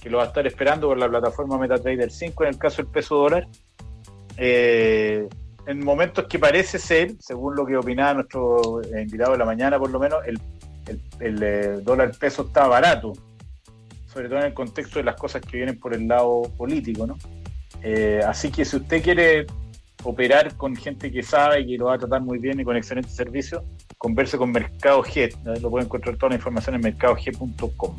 que 0.00 0.10
lo 0.10 0.18
va 0.18 0.24
a 0.24 0.26
estar 0.28 0.46
esperando 0.46 0.88
por 0.88 0.98
la 0.98 1.08
plataforma 1.08 1.58
MetaTrader 1.58 2.10
5 2.10 2.44
en 2.44 2.48
el 2.50 2.58
caso 2.58 2.82
del 2.82 2.90
peso 2.90 3.16
dólar. 3.16 3.46
Eh, 4.36 5.28
en 5.66 5.84
momentos 5.84 6.26
que 6.28 6.38
parece 6.38 6.78
ser, 6.78 7.12
según 7.20 7.54
lo 7.54 7.64
que 7.64 7.76
opinaba 7.76 8.14
nuestro 8.14 8.82
invitado 8.98 9.32
de 9.32 9.38
la 9.38 9.46
mañana 9.46 9.78
por 9.78 9.90
lo 9.90 9.98
menos, 9.98 10.18
el, 10.26 10.38
el 11.20 11.42
eh, 11.42 11.80
dólar 11.82 12.12
peso 12.18 12.42
está 12.42 12.66
barato 12.66 13.12
sobre 14.14 14.28
todo 14.28 14.38
en 14.38 14.46
el 14.46 14.54
contexto 14.54 15.00
de 15.00 15.04
las 15.04 15.16
cosas 15.16 15.42
que 15.42 15.56
vienen 15.56 15.78
por 15.78 15.92
el 15.92 16.06
lado 16.06 16.42
político, 16.56 17.04
¿no? 17.04 17.18
Eh, 17.82 18.20
así 18.24 18.52
que 18.52 18.64
si 18.64 18.76
usted 18.76 19.02
quiere 19.02 19.46
operar 20.04 20.56
con 20.56 20.76
gente 20.76 21.10
que 21.10 21.22
sabe 21.22 21.62
y 21.62 21.66
que 21.66 21.78
lo 21.78 21.86
va 21.86 21.94
a 21.94 21.98
tratar 21.98 22.20
muy 22.20 22.38
bien 22.38 22.60
y 22.60 22.64
con 22.64 22.76
excelentes 22.76 23.14
servicios, 23.14 23.62
converse 23.98 24.38
con 24.38 24.52
Mercado 24.52 25.02
G. 25.02 25.34
Lo 25.60 25.70
puede 25.70 25.86
encontrar 25.86 26.16
toda 26.16 26.30
la 26.30 26.36
información 26.36 26.76
en 26.76 26.82
mercadog.com. 26.82 27.96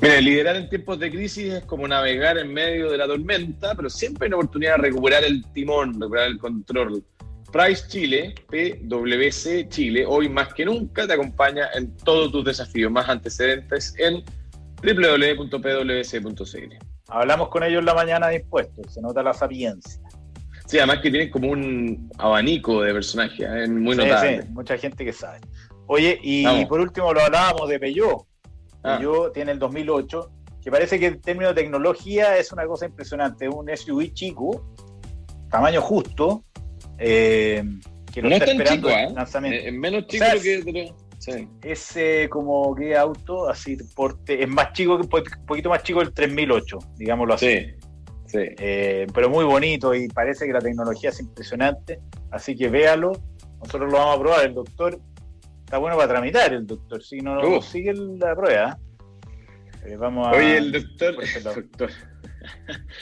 Mira, 0.00 0.20
liderar 0.20 0.56
en 0.56 0.68
tiempos 0.68 0.98
de 0.98 1.10
crisis 1.10 1.52
es 1.52 1.64
como 1.64 1.86
navegar 1.86 2.36
en 2.36 2.52
medio 2.52 2.90
de 2.90 2.98
la 2.98 3.06
tormenta, 3.06 3.76
pero 3.76 3.88
siempre 3.88 4.26
hay 4.26 4.28
una 4.28 4.38
oportunidad 4.38 4.76
de 4.76 4.82
recuperar 4.82 5.22
el 5.22 5.44
timón, 5.52 6.00
recuperar 6.00 6.26
el 6.26 6.38
control. 6.38 7.04
Price 7.52 7.86
Chile, 7.86 8.34
PwC 8.48 9.68
Chile, 9.68 10.06
hoy 10.06 10.28
más 10.30 10.54
que 10.54 10.64
nunca 10.64 11.06
te 11.06 11.12
acompaña 11.12 11.68
en 11.74 11.94
todos 11.98 12.32
tus 12.32 12.44
desafíos. 12.46 12.90
Más 12.90 13.08
antecedentes 13.08 13.94
en 13.98 14.24
www.pwc.cl. 14.82 16.74
Hablamos 17.08 17.48
con 17.50 17.62
ellos 17.62 17.84
la 17.84 17.94
mañana 17.94 18.28
de 18.28 18.36
impuestos, 18.36 18.94
se 18.94 19.02
nota 19.02 19.22
la 19.22 19.34
sapiencia. 19.34 20.00
Sí, 20.66 20.78
además 20.78 21.00
que 21.00 21.10
tienen 21.10 21.30
como 21.30 21.50
un 21.50 22.10
abanico 22.16 22.80
de 22.80 22.94
personajes, 22.94 23.46
¿eh? 23.46 23.68
muy 23.68 23.96
notable. 23.96 24.42
Sí, 24.42 24.48
mucha 24.48 24.78
gente 24.78 25.04
que 25.04 25.12
sabe. 25.12 25.40
Oye, 25.88 26.18
y 26.22 26.64
por 26.66 26.80
último 26.80 27.12
lo 27.12 27.20
hablábamos 27.20 27.68
de 27.68 27.78
Peugeot. 27.78 28.26
Ah. 28.82 28.96
Peugeot 28.98 29.34
tiene 29.34 29.52
el 29.52 29.58
2008, 29.58 30.30
que 30.62 30.70
parece 30.70 30.98
que 30.98 31.08
en 31.08 31.20
términos 31.20 31.54
de 31.54 31.60
tecnología 31.62 32.38
es 32.38 32.50
una 32.50 32.64
cosa 32.66 32.86
impresionante. 32.86 33.46
Un 33.46 33.68
SUV 33.76 34.14
chico, 34.14 34.64
tamaño 35.50 35.82
justo, 35.82 36.44
eh, 37.02 37.64
que 38.12 38.22
no 38.22 38.28
está, 38.28 38.44
esperando 38.52 38.88
chico, 38.88 38.88
¿eh? 38.90 39.12
lanzamiento. 39.14 39.68
Es 39.68 39.74
menos 39.74 40.06
chico 40.06 40.24
que 40.42 40.92
sí. 41.18 41.48
Es 41.62 41.96
eh, 41.96 42.28
como 42.30 42.74
que 42.74 42.96
auto, 42.96 43.48
así, 43.48 43.76
porte, 43.94 44.42
es 44.42 44.48
más 44.48 44.72
chico, 44.72 44.96
un 44.96 45.08
poquito 45.08 45.70
más 45.70 45.82
chico 45.82 46.00
del 46.00 46.12
3008, 46.12 46.78
digámoslo 46.96 47.34
así. 47.34 47.46
Sí. 47.46 47.66
Sí. 48.26 48.38
Eh, 48.38 49.06
pero 49.12 49.28
muy 49.28 49.44
bonito 49.44 49.94
y 49.94 50.08
parece 50.08 50.46
que 50.46 50.52
la 50.52 50.60
tecnología 50.60 51.10
es 51.10 51.20
impresionante, 51.20 52.00
así 52.30 52.56
que 52.56 52.68
véalo. 52.68 53.12
Nosotros 53.60 53.92
lo 53.92 53.98
vamos 53.98 54.16
a 54.16 54.20
probar. 54.20 54.46
El 54.46 54.54
doctor 54.54 54.98
está 55.64 55.78
bueno 55.78 55.96
para 55.96 56.08
tramitar, 56.08 56.52
el 56.52 56.66
doctor. 56.66 57.02
Si 57.02 57.18
no, 57.18 57.40
no 57.40 57.62
sigue 57.62 57.92
la 57.94 58.34
prueba. 58.34 58.78
Eh, 59.84 59.96
vamos 59.96 60.28
a. 60.28 60.30
Oye, 60.32 60.56
el 60.56 60.72
doctor. 60.72 61.16
doctor 61.42 61.90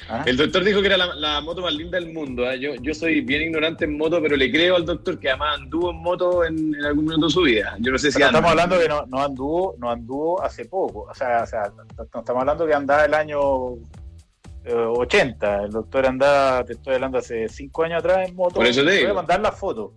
¿Ah? 0.09 0.25
El 0.27 0.37
doctor 0.37 0.65
dijo 0.65 0.81
que 0.81 0.87
era 0.87 0.97
la, 0.97 1.41
moto 1.41 1.63
más 1.63 1.75
linda 1.75 1.99
del 1.99 2.13
mundo. 2.13 2.51
¿eh? 2.51 2.59
Yo, 2.59 2.75
yo 2.77 2.95
soy 2.95 3.21
bien 3.21 3.43
ignorante 3.43 3.85
en 3.85 3.97
moto, 3.97 4.21
pero 4.21 4.37
le 4.37 4.51
creo 4.51 4.77
al 4.77 4.85
doctor 4.85 5.19
que 5.19 5.31
además 5.31 5.59
anduvo 5.61 5.91
en 5.91 5.97
moto 5.97 6.45
en, 6.45 6.75
algún 6.85 7.05
momento 7.05 7.27
de 7.27 7.33
su 7.33 7.43
vida. 7.43 7.77
Yo 7.79 7.93
no 7.93 7.99
sé 7.99 8.11
si 8.11 8.23
estamos 8.23 8.51
hablando 8.51 8.79
que 8.79 8.89
no, 8.89 9.07
no, 9.07 9.23
anduvo, 9.23 9.77
no 9.79 9.91
anduvo 9.91 10.43
hace 10.43 10.65
poco. 10.65 11.03
O 11.11 11.15
sea, 11.15 11.43
o 11.43 11.47
sea, 11.47 11.73
estamos 11.91 12.41
hablando 12.41 12.67
que 12.67 12.75
andaba 12.75 13.05
el 13.05 13.15
año 13.15 13.41
80. 14.67 14.67
Eh, 14.67 15.65
el 15.65 15.71
doctor 15.71 16.07
andaba, 16.07 16.65
te 16.65 16.75
estoy 16.75 16.95
hablando 16.95 17.19
hace 17.19 17.49
5 17.49 17.83
años 17.85 17.99
atrás 18.01 18.29
en 18.29 18.37
moto. 18.37 18.57
Por 18.57 18.67
eso 18.67 18.85
te 18.85 18.91
digo. 18.91 19.05
Voy 19.05 19.13
a 19.13 19.15
mandar 19.15 19.41
la 19.41 19.53
foto. 19.53 19.95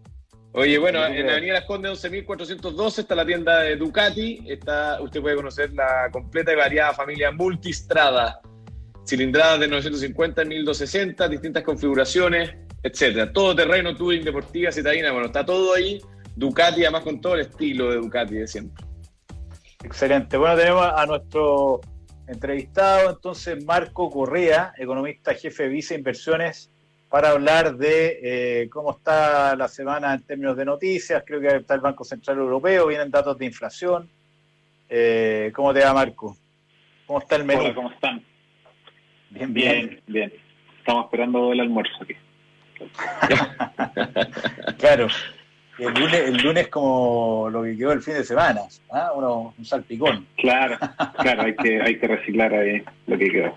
Oye, 0.56 0.78
bueno, 0.78 1.04
en 1.04 1.26
la 1.26 1.34
Avenida 1.34 1.54
Las 1.54 1.66
Condes 1.66 2.04
11.412 2.04 3.00
está 3.00 3.16
la 3.16 3.26
tienda 3.26 3.62
de 3.62 3.76
Ducati. 3.76 4.44
Está, 4.48 5.02
usted 5.02 5.20
puede 5.20 5.36
conocer 5.36 5.74
la 5.74 6.10
completa 6.12 6.54
y 6.54 6.56
variada 6.56 6.94
familia 6.94 7.32
Multistrada 7.32 8.40
cilindradas 9.06 9.60
de 9.60 9.68
950 9.68 10.42
en 10.42 10.48
1260, 10.48 11.28
distintas 11.28 11.64
configuraciones, 11.64 12.56
etcétera. 12.82 13.32
Todo 13.32 13.56
terreno, 13.56 13.96
touring, 13.96 14.24
deportiva, 14.24 14.72
citadina, 14.72 15.12
bueno, 15.12 15.28
está 15.28 15.46
todo 15.46 15.74
ahí. 15.74 16.00
Ducati, 16.36 16.82
además 16.82 17.04
con 17.04 17.22
todo 17.22 17.36
el 17.36 17.42
estilo 17.42 17.92
de 17.92 17.98
Ducati 17.98 18.36
de 18.36 18.48
siempre. 18.48 18.84
Excelente. 19.84 20.38
Bueno, 20.38 20.56
tenemos 20.56 20.86
a 20.86 21.06
nuestro 21.06 21.82
entrevistado, 22.28 23.12
entonces, 23.12 23.64
Marco 23.64 24.10
Correa, 24.10 24.74
economista 24.78 25.34
jefe 25.34 25.64
de 25.64 25.70
Vice 25.70 25.96
Inversiones, 25.96 26.72
para 27.10 27.30
hablar 27.30 27.76
de 27.78 28.20
eh, 28.24 28.70
cómo 28.70 28.92
está 28.92 29.56
la 29.56 29.68
semana 29.68 30.14
en 30.16 30.24
términos 30.24 30.58
de 30.58 30.66
noticias. 30.66 31.24
Creo 31.26 31.40
que 31.40 31.58
está 31.58 31.76
el 31.76 31.82
Banco 31.82 32.04
Central 32.04 32.38
Europeo, 32.38 32.88
vienen 32.88 33.12
datos 33.12 33.38
de 33.38 33.46
inflación. 33.46 34.10
Eh, 34.90 35.52
¿Cómo 35.54 35.74
te 35.74 35.82
va, 35.82 35.94
Marco? 35.94 36.36
¿Cómo 37.06 37.20
está 37.20 37.36
el 37.36 37.44
menú? 37.44 37.62
Hola, 37.62 37.76
¿cómo 37.76 37.92
están? 37.92 38.33
Bien, 39.34 39.54
bien. 39.54 40.02
Bien, 40.08 40.34
Estamos 40.80 41.06
esperando 41.06 41.52
el 41.52 41.60
almuerzo 41.60 42.04
aquí. 42.04 42.14
claro. 44.78 45.08
El 45.80 45.94
lunes, 45.96 46.14
el 46.28 46.38
lunes 46.38 46.68
como 46.68 47.50
lo 47.50 47.64
que 47.64 47.76
quedó 47.76 47.94
el 47.94 48.02
fin 48.02 48.14
de 48.14 48.24
semana, 48.24 48.62
¿ah? 48.92 49.12
Uno, 49.16 49.56
un 49.58 49.66
salpicón. 49.66 50.28
Claro, 50.38 50.78
claro, 51.18 51.44
hay 51.44 51.56
que, 51.56 51.82
hay 51.82 51.98
que 51.98 52.08
reciclar 52.08 52.54
ahí 52.54 52.84
lo 53.08 53.18
que 53.18 53.30
quedó. 53.30 53.56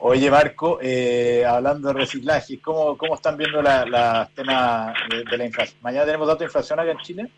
Oye, 0.00 0.30
Marco, 0.30 0.78
eh, 0.82 1.44
hablando 1.46 1.88
de 1.88 1.94
reciclaje, 1.94 2.60
¿cómo, 2.60 2.98
cómo 2.98 3.14
están 3.14 3.38
viendo 3.38 3.62
los 3.62 3.88
la 3.88 4.28
temas 4.34 4.94
de, 5.30 5.38
la 5.38 5.46
inflación? 5.46 5.78
¿Mañana 5.82 6.04
tenemos 6.04 6.26
datos 6.26 6.40
de 6.40 6.44
inflación 6.44 6.78
acá 6.78 6.90
en 6.90 6.98
Chile? 6.98 7.28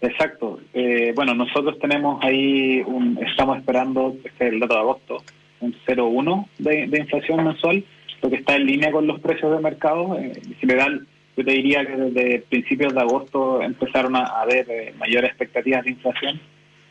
Exacto. 0.00 0.60
Eh, 0.72 1.12
bueno, 1.16 1.34
nosotros 1.34 1.78
tenemos 1.80 2.22
ahí, 2.22 2.80
un, 2.86 3.18
estamos 3.26 3.58
esperando, 3.58 4.14
este 4.24 4.46
es 4.46 4.52
el 4.52 4.60
dato 4.60 4.74
de 4.74 4.80
agosto, 4.80 5.22
un 5.60 5.74
0,1 5.86 6.46
de, 6.58 6.86
de, 6.86 6.98
inflación 6.98 7.44
mensual, 7.44 7.84
lo 8.22 8.30
que 8.30 8.36
está 8.36 8.56
en 8.56 8.66
línea 8.66 8.90
con 8.90 9.06
los 9.06 9.20
precios 9.20 9.52
de 9.52 9.60
mercado. 9.60 10.18
Eh, 10.18 10.32
en 10.46 10.54
general, 10.56 11.06
yo 11.36 11.44
te 11.44 11.52
diría 11.52 11.86
que 11.86 11.96
desde 11.96 12.38
principios 12.40 12.94
de 12.94 13.00
agosto 13.00 13.62
empezaron 13.62 14.16
a 14.16 14.24
haber 14.24 14.66
eh, 14.70 14.94
mayores 14.98 15.30
expectativas 15.30 15.84
de 15.84 15.90
inflación 15.90 16.40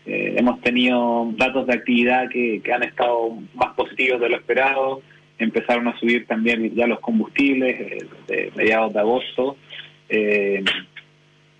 eh, 0.05 0.35
hemos 0.37 0.61
tenido 0.61 1.31
datos 1.35 1.65
de 1.65 1.73
actividad 1.73 2.29
que, 2.29 2.61
han 2.71 2.83
estado 2.83 3.37
más 3.55 3.73
positivos 3.75 4.21
de 4.21 4.29
lo 4.29 4.37
esperado. 4.37 5.01
Empezaron 5.39 5.87
a 5.87 5.99
subir 5.99 6.27
también 6.27 6.73
ya 6.75 6.85
los 6.87 6.99
combustibles 6.99 7.75
eh, 7.79 8.07
de 8.27 8.51
mediados 8.55 8.93
de 8.93 8.99
agosto. 8.99 9.57
Eh, 10.09 10.63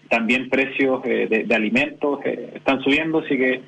también 0.10 0.50
precios 0.50 1.02
de, 1.02 1.48
alimentos 1.54 2.20
están 2.24 2.80
subiendo, 2.82 3.20
así 3.20 3.36
que 3.36 3.62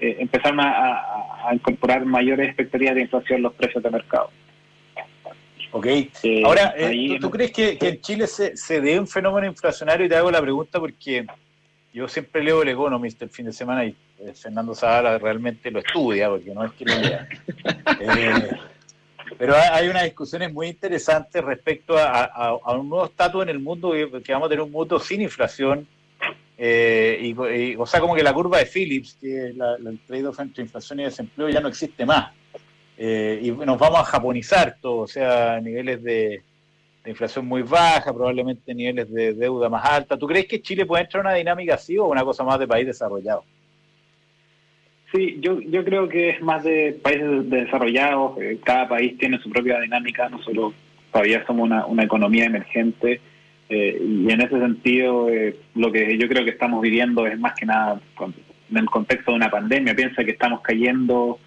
empezaron 0.00 0.60
a, 0.60 1.50
incorporar 1.52 2.04
mayores 2.04 2.48
expectativas 2.48 2.94
de 2.94 3.02
inflación 3.02 3.36
en 3.38 3.42
los 3.42 3.54
precios 3.54 3.82
de 3.82 3.90
mercado. 3.90 4.30
Ok. 5.72 5.86
Ahora, 6.44 6.74
¿tú, 7.20 7.30
crees 7.30 7.50
que, 7.50 7.78
en 7.80 8.00
Chile 8.00 8.26
se, 8.26 8.56
se 8.56 8.80
dé 8.80 9.00
un 9.00 9.06
fenómeno 9.06 9.46
inflacionario? 9.46 10.06
Y 10.06 10.08
te 10.08 10.16
hago 10.16 10.30
la 10.30 10.40
pregunta 10.40 10.78
porque 10.78 11.26
yo 11.92 12.08
siempre 12.08 12.42
leo 12.42 12.62
el 12.62 12.68
Economist 12.68 13.20
el 13.22 13.30
fin 13.30 13.46
de 13.46 13.52
semana 13.52 13.84
y 13.84 13.94
eh, 14.18 14.32
Fernando 14.34 14.74
Zavala 14.74 15.18
realmente 15.18 15.70
lo 15.70 15.80
estudia, 15.80 16.28
porque 16.28 16.54
no 16.54 16.64
es 16.64 16.72
que 16.72 16.84
lo 16.84 16.98
lea. 16.98 17.28
Eh, 18.00 18.50
pero 19.38 19.54
hay 19.56 19.88
unas 19.88 20.04
discusiones 20.04 20.52
muy 20.52 20.68
interesantes 20.68 21.42
respecto 21.42 21.96
a, 21.96 22.56
un 22.76 22.88
nuevo 22.88 23.06
estatus 23.06 23.42
en 23.42 23.48
el 23.48 23.58
mundo, 23.58 23.92
que 23.92 24.32
vamos 24.32 24.46
a 24.46 24.48
tener 24.48 24.62
un 24.62 24.72
mundo 24.72 24.98
sin 24.98 25.22
inflación, 25.22 25.86
eh, 26.58 27.18
y, 27.20 27.76
o 27.76 27.86
sea, 27.86 28.00
como 28.00 28.14
que 28.14 28.22
la 28.22 28.34
curva 28.34 28.58
de 28.58 28.66
Phillips, 28.66 29.16
que 29.20 29.48
es 29.48 29.56
la, 29.56 29.76
el 29.76 29.98
trade-off 30.06 30.40
entre 30.40 30.62
inflación 30.62 31.00
y 31.00 31.04
desempleo, 31.04 31.48
ya 31.48 31.60
no 31.60 31.68
existe 31.68 32.04
más. 32.06 32.32
y 32.98 33.50
nos 33.50 33.78
vamos 33.78 34.00
a 34.00 34.04
japonizar 34.04 34.76
todo, 34.80 34.98
o 34.98 35.08
sea, 35.08 35.60
niveles 35.60 36.02
de, 36.02 36.42
de 37.04 37.10
inflación 37.10 37.46
muy 37.46 37.62
baja, 37.62 38.12
probablemente 38.12 38.74
niveles 38.74 39.10
de 39.12 39.34
deuda 39.34 39.68
más 39.68 39.84
alta. 39.84 40.16
¿Tú 40.16 40.26
crees 40.26 40.46
que 40.46 40.62
Chile 40.62 40.86
puede 40.86 41.02
entrar 41.02 41.22
en 41.22 41.26
una 41.26 41.36
dinámica 41.36 41.74
así 41.74 41.98
o 41.98 42.06
una 42.06 42.24
cosa 42.24 42.44
más 42.44 42.58
de 42.58 42.68
país 42.68 42.86
desarrollado? 42.86 43.44
Sí, 45.12 45.38
yo, 45.40 45.60
yo 45.60 45.84
creo 45.84 46.08
que 46.08 46.30
es 46.30 46.40
más 46.40 46.62
de 46.64 46.98
países 47.02 47.50
desarrollados, 47.50 48.40
eh, 48.40 48.58
cada 48.64 48.88
país 48.88 49.18
tiene 49.18 49.38
su 49.40 49.50
propia 49.50 49.78
dinámica, 49.80 50.28
nosotros 50.28 50.72
todavía 51.10 51.44
somos 51.44 51.64
una, 51.64 51.84
una 51.86 52.04
economía 52.04 52.46
emergente 52.46 53.20
eh, 53.68 53.98
y 54.00 54.30
en 54.30 54.40
ese 54.40 54.58
sentido 54.58 55.28
eh, 55.28 55.56
lo 55.74 55.90
que 55.90 56.18
yo 56.18 56.28
creo 56.28 56.44
que 56.44 56.50
estamos 56.50 56.82
viviendo 56.82 57.26
es 57.26 57.38
más 57.38 57.54
que 57.54 57.66
nada 57.66 58.00
en 58.70 58.76
el 58.76 58.86
contexto 58.86 59.30
de 59.30 59.36
una 59.36 59.50
pandemia, 59.50 59.94
piensa 59.94 60.24
que 60.24 60.32
estamos 60.32 60.60
cayendo 60.60 61.38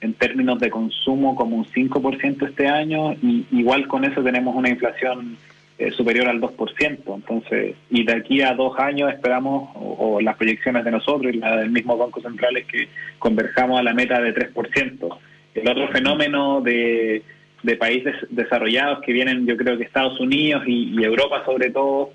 en 0.00 0.14
términos 0.14 0.58
de 0.58 0.70
consumo 0.70 1.36
como 1.36 1.56
un 1.56 1.66
5% 1.66 2.48
este 2.48 2.68
año 2.68 3.12
y 3.14 3.46
igual 3.52 3.86
con 3.86 4.04
eso 4.04 4.22
tenemos 4.22 4.54
una 4.56 4.70
inflación 4.70 5.36
eh, 5.80 5.90
superior 5.92 6.28
al 6.28 6.42
2%. 6.42 7.14
Entonces, 7.14 7.74
y 7.88 8.04
de 8.04 8.12
aquí 8.12 8.42
a 8.42 8.52
dos 8.52 8.78
años 8.78 9.10
esperamos, 9.10 9.70
o, 9.74 10.20
las 10.20 10.36
proyecciones 10.36 10.84
de 10.84 10.90
nosotros 10.90 11.32
y 11.32 11.38
la 11.38 11.56
del 11.56 11.70
mismo 11.70 11.96
Banco 11.96 12.20
Central 12.20 12.54
es 12.58 12.66
que 12.66 12.88
converjamos 13.18 13.80
a 13.80 13.82
la 13.82 13.94
meta 13.94 14.20
de 14.20 14.34
3%. 14.34 15.18
El 15.54 15.68
otro 15.68 15.88
fenómeno 15.88 16.60
de, 16.60 17.22
de 17.62 17.76
países 17.76 18.14
desarrollados 18.30 19.00
que 19.00 19.12
vienen, 19.12 19.46
yo 19.46 19.56
creo 19.56 19.76
que 19.76 19.84
Estados 19.84 20.18
Unidos 20.20 20.62
y, 20.66 21.02
Europa 21.02 21.44
sobre 21.44 21.70
todo, 21.70 22.12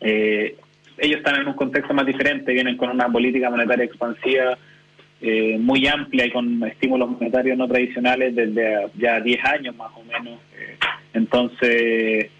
eh, 0.00 0.56
ellos 0.98 1.18
están 1.18 1.40
en 1.40 1.48
un 1.48 1.54
contexto 1.54 1.94
más 1.94 2.06
diferente, 2.06 2.52
vienen 2.52 2.76
con 2.76 2.90
una 2.90 3.08
política 3.08 3.50
monetaria 3.50 3.84
expansiva 3.84 4.58
eh, 5.20 5.58
muy 5.58 5.84
amplia 5.88 6.26
y 6.26 6.30
con 6.30 6.62
estímulos 6.62 7.10
monetarios 7.10 7.58
no 7.58 7.66
tradicionales 7.66 8.36
desde 8.36 8.86
ya 8.96 9.20
10 9.20 9.44
años 9.44 9.76
más 9.76 9.90
o 9.96 10.04
menos. 10.04 10.40
Eh, 10.56 10.76
entonces, 11.12 12.30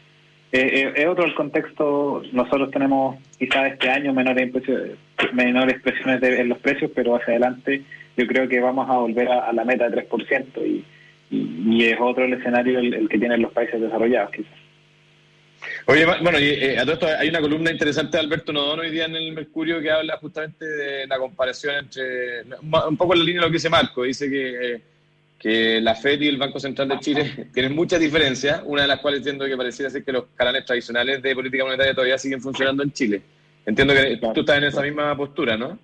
eh, 0.52 0.92
es 0.94 1.06
otro 1.06 1.24
el 1.24 1.34
contexto. 1.34 2.22
Nosotros 2.32 2.70
tenemos 2.70 3.16
quizás 3.36 3.72
este 3.72 3.90
año 3.90 4.12
menores, 4.12 4.52
menores 5.32 5.80
presiones 5.80 6.22
en 6.22 6.48
los 6.48 6.58
precios, 6.58 6.92
pero 6.94 7.16
hacia 7.16 7.32
adelante 7.32 7.82
yo 8.16 8.26
creo 8.28 8.48
que 8.48 8.60
vamos 8.60 8.88
a 8.88 8.98
volver 8.98 9.28
a, 9.28 9.52
la 9.52 9.64
meta 9.64 9.88
de 9.88 10.08
3% 10.08 10.44
y, 10.64 10.84
y, 11.30 11.84
es 11.84 11.98
otro 12.00 12.24
el 12.24 12.34
escenario 12.34 12.78
el 12.78 13.08
que 13.08 13.18
tienen 13.18 13.42
los 13.42 13.52
países 13.52 13.80
desarrollados 13.80 14.30
quizás. 14.32 14.58
Oye, 15.86 16.04
bueno, 16.04 16.38
eh, 16.38 16.78
a 16.78 16.82
todo 16.82 16.94
esto 16.94 17.06
hay 17.06 17.28
una 17.28 17.40
columna 17.40 17.70
interesante 17.70 18.16
de 18.16 18.22
Alberto 18.22 18.52
Nodón 18.52 18.80
hoy 18.80 18.90
día 18.90 19.06
en 19.06 19.16
el 19.16 19.32
Mercurio 19.32 19.80
que 19.80 19.90
habla 19.90 20.18
justamente 20.18 20.64
de 20.64 21.06
la 21.06 21.18
comparación 21.18 21.76
entre, 21.76 22.42
un 22.42 22.96
poco 22.96 23.14
en 23.14 23.20
la 23.20 23.24
línea 23.24 23.40
de 23.40 23.46
lo 23.46 23.50
que 23.50 23.56
dice 23.56 23.70
Marco, 23.70 24.02
dice 24.02 24.30
que, 24.30 24.82
que 25.38 25.80
la 25.80 25.94
FED 25.94 26.20
y 26.20 26.28
el 26.28 26.36
Banco 26.36 26.60
Central 26.60 26.88
de 26.88 27.00
Chile 27.00 27.48
tienen 27.54 27.74
muchas 27.74 28.00
diferencias, 28.00 28.62
una 28.64 28.82
de 28.82 28.88
las 28.88 29.00
cuales 29.00 29.18
entiendo 29.18 29.46
que 29.46 29.56
pareciera 29.56 29.90
ser 29.90 30.04
que 30.04 30.12
los 30.12 30.24
canales 30.36 30.64
tradicionales 30.64 31.22
de 31.22 31.34
política 31.34 31.64
monetaria 31.64 31.94
todavía 31.94 32.18
siguen 32.18 32.40
funcionando 32.40 32.82
en 32.82 32.92
Chile. 32.92 33.22
Entiendo 33.66 33.94
que 33.94 34.18
tú 34.34 34.40
estás 34.40 34.58
en 34.58 34.64
esa 34.64 34.82
misma 34.82 35.16
postura, 35.16 35.56
¿no? 35.56 35.78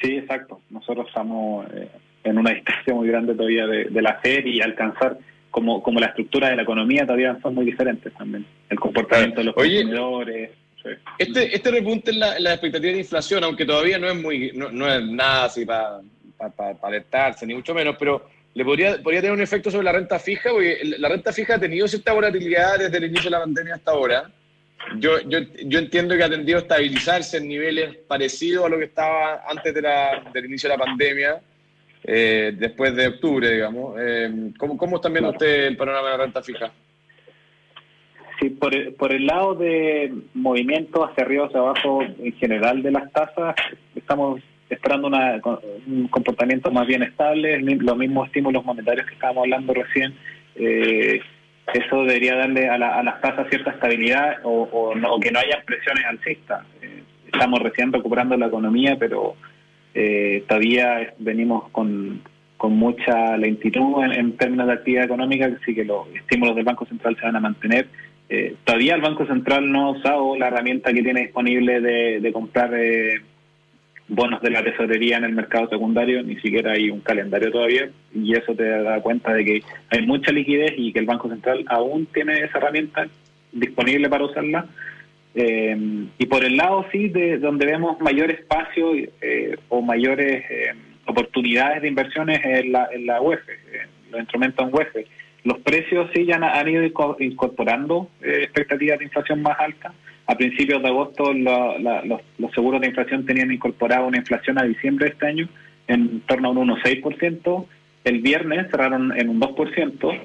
Sí, 0.00 0.16
exacto. 0.16 0.60
Nosotros 0.70 1.06
estamos 1.08 1.66
eh, 1.74 1.88
en 2.24 2.38
una 2.38 2.50
distancia 2.54 2.94
muy 2.94 3.08
grande 3.08 3.34
todavía 3.34 3.66
de, 3.66 3.84
de 3.86 4.02
la 4.02 4.14
FED 4.14 4.46
y 4.46 4.60
alcanzar 4.60 5.18
como, 5.50 5.82
como 5.82 6.00
la 6.00 6.06
estructura 6.06 6.50
de 6.50 6.56
la 6.56 6.62
economía 6.62 7.04
todavía 7.04 7.38
son 7.42 7.54
muy 7.54 7.64
diferentes 7.64 8.12
también. 8.14 8.46
El 8.68 8.78
comportamiento 8.78 9.40
de 9.40 9.44
los 9.44 9.54
consumidores. 9.54 10.50
Este, 11.18 11.54
este 11.54 11.70
repunte 11.70 12.12
en 12.12 12.20
la, 12.20 12.52
expectativa 12.52 12.92
de 12.92 13.00
inflación, 13.00 13.44
aunque 13.44 13.66
todavía 13.66 13.98
no 13.98 14.08
es 14.08 14.16
muy 14.16 14.52
no, 14.54 14.88
es 14.88 15.04
nada 15.04 15.44
así 15.44 15.64
para 15.64 16.00
alertarse, 16.82 17.46
ni 17.46 17.54
mucho 17.54 17.74
menos, 17.74 17.96
pero 17.98 18.28
le 18.54 18.64
podría, 18.64 19.02
podría 19.02 19.20
tener 19.20 19.34
un 19.34 19.42
efecto 19.42 19.70
sobre 19.70 19.84
la 19.84 19.92
renta 19.92 20.18
fija, 20.18 20.50
porque 20.50 20.80
la 20.98 21.08
renta 21.08 21.32
fija 21.32 21.56
ha 21.56 21.60
tenido 21.60 21.86
cierta 21.88 22.12
volatilidad 22.12 22.78
desde 22.78 22.96
el 22.96 23.04
inicio 23.04 23.24
de 23.24 23.36
la 23.36 23.40
pandemia 23.40 23.74
hasta 23.74 23.90
ahora. 23.90 24.30
Yo, 24.98 25.20
yo, 25.22 25.40
yo 25.64 25.78
entiendo 25.80 26.16
que 26.16 26.24
ha 26.24 26.30
tendido 26.30 26.58
a 26.58 26.62
estabilizarse 26.62 27.38
en 27.38 27.48
niveles 27.48 27.96
parecidos 28.06 28.64
a 28.64 28.68
lo 28.68 28.78
que 28.78 28.84
estaba 28.84 29.42
antes 29.48 29.74
de 29.74 29.82
la, 29.82 30.30
del 30.32 30.46
inicio 30.46 30.70
de 30.70 30.76
la 30.76 30.84
pandemia. 30.84 31.40
Eh, 32.04 32.52
después 32.56 32.94
de 32.94 33.08
octubre, 33.08 33.50
digamos. 33.50 33.96
Eh, 33.98 34.52
¿cómo, 34.58 34.76
¿Cómo 34.76 34.96
está 34.96 35.08
viendo 35.08 35.30
usted 35.30 35.66
el 35.66 35.76
panorama 35.76 36.10
de 36.10 36.16
la 36.16 36.24
renta 36.24 36.42
fija? 36.42 36.70
Sí, 38.40 38.50
por 38.50 38.74
el, 38.74 38.94
por 38.94 39.12
el 39.12 39.26
lado 39.26 39.54
de 39.54 40.12
movimiento 40.34 41.04
hacia 41.04 41.24
arriba 41.24 41.44
o 41.44 41.46
hacia 41.46 41.60
abajo 41.60 42.02
en 42.02 42.32
general 42.34 42.82
de 42.82 42.92
las 42.92 43.10
tasas, 43.12 43.56
estamos 43.96 44.40
esperando 44.70 45.08
una, 45.08 45.40
un 45.86 46.08
comportamiento 46.08 46.70
más 46.70 46.86
bien 46.86 47.02
estable, 47.02 47.58
los 47.60 47.96
mismos 47.96 48.28
estímulos 48.28 48.64
monetarios 48.64 49.06
que 49.06 49.14
estábamos 49.14 49.44
hablando 49.44 49.74
recién. 49.74 50.14
Eh, 50.54 51.20
eso 51.74 52.04
debería 52.04 52.36
darle 52.36 52.68
a, 52.68 52.78
las 52.78 53.20
tasas 53.20 53.48
cierta 53.50 53.72
estabilidad 53.72 54.38
o, 54.44 54.62
o, 54.62 55.20
que 55.20 55.30
no 55.30 55.38
haya 55.38 55.62
presiones 55.66 56.04
alcistas. 56.06 56.64
estamos 57.26 57.60
recién 57.60 57.92
recuperando 57.92 58.36
la 58.36 58.46
economía, 58.46 58.96
pero 58.98 59.36
eh, 60.00 60.44
todavía 60.46 61.12
venimos 61.18 61.70
con, 61.70 62.20
con 62.56 62.76
mucha 62.76 63.36
lentitud 63.36 64.00
en, 64.04 64.36
términos 64.36 64.68
de 64.68 64.74
actividad 64.74 65.06
económica, 65.06 65.46
así 65.46 65.74
que 65.74 65.84
los 65.84 66.06
estímulos 66.14 66.54
del 66.54 66.64
Banco 66.64 66.86
Central 66.86 67.16
se 67.16 67.26
van 67.26 67.34
a 67.34 67.40
mantener. 67.40 67.88
Eh, 68.28 68.54
todavía 68.62 68.94
el 68.94 69.00
Banco 69.00 69.26
Central 69.26 69.68
no 69.68 69.86
ha 69.86 69.90
usado 69.90 70.36
la 70.36 70.46
herramienta 70.46 70.92
que 70.92 71.02
tiene 71.02 71.22
disponible 71.22 71.80
de, 71.80 72.32
comprar 72.32 72.72
eh, 72.74 73.22
bonos 74.06 74.40
de 74.40 74.50
la 74.50 74.62
tesorería 74.62 75.16
en 75.16 75.24
el 75.24 75.32
mercado 75.32 75.68
secundario, 75.68 76.22
ni 76.22 76.36
siquiera 76.36 76.74
hay 76.74 76.90
un 76.90 77.00
calendario 77.00 77.50
todavía, 77.50 77.90
y 78.14 78.36
eso 78.36 78.54
te 78.54 78.68
da 78.68 79.00
cuenta 79.00 79.32
de 79.32 79.44
que 79.44 79.62
hay 79.90 80.06
mucha 80.06 80.30
liquidez 80.30 80.74
y 80.76 80.92
que 80.92 81.00
el 81.00 81.06
Banco 81.06 81.28
Central 81.28 81.64
aún 81.66 82.06
tiene 82.14 82.34
esa 82.34 82.58
herramienta 82.58 83.08
disponible 83.50 84.08
para 84.08 84.26
usarla 84.26 84.64
eh, 85.34 85.76
y 86.18 86.26
por 86.26 86.44
el 86.44 86.56
lado, 86.56 86.86
sí, 86.90 87.08
de 87.08 87.38
donde 87.38 87.66
vemos 87.66 88.00
mayor 88.00 88.30
espacio 88.30 88.92
eh, 88.94 89.56
o 89.68 89.82
mayores 89.82 90.44
eh, 90.50 90.74
oportunidades 91.06 91.82
de 91.82 91.88
inversiones 91.88 92.40
en 92.44 92.72
la, 92.72 92.88
en 92.92 93.06
la 93.06 93.20
UEF, 93.20 93.40
los 94.10 94.20
instrumentos 94.20 94.66
en 94.66 94.74
UEF. 94.74 95.06
Los 95.44 95.58
precios 95.60 96.10
sí 96.14 96.26
ya 96.26 96.36
han, 96.36 96.68
ido 96.68 96.82
incorporando 97.20 98.08
expectativas 98.20 98.98
de 98.98 99.04
inflación 99.04 99.40
más 99.42 99.58
altas. 99.60 99.92
A 100.26 100.36
principios 100.36 100.82
de 100.82 100.88
agosto 100.88 101.32
los, 101.32 101.80
los, 102.38 102.52
seguros 102.52 102.80
de 102.82 102.88
inflación 102.88 103.24
tenían 103.24 103.50
incorporado 103.50 104.06
una 104.06 104.18
inflación 104.18 104.58
a 104.58 104.64
diciembre 104.64 105.06
de 105.06 105.12
este 105.12 105.26
año 105.26 105.48
en 105.86 106.20
torno 106.20 106.48
a 106.48 106.50
un 106.50 106.68
1,6%, 106.68 107.66
el 108.04 108.20
viernes 108.20 108.70
cerraron 108.70 109.18
en 109.18 109.28
un 109.28 109.40
2%, 109.40 110.20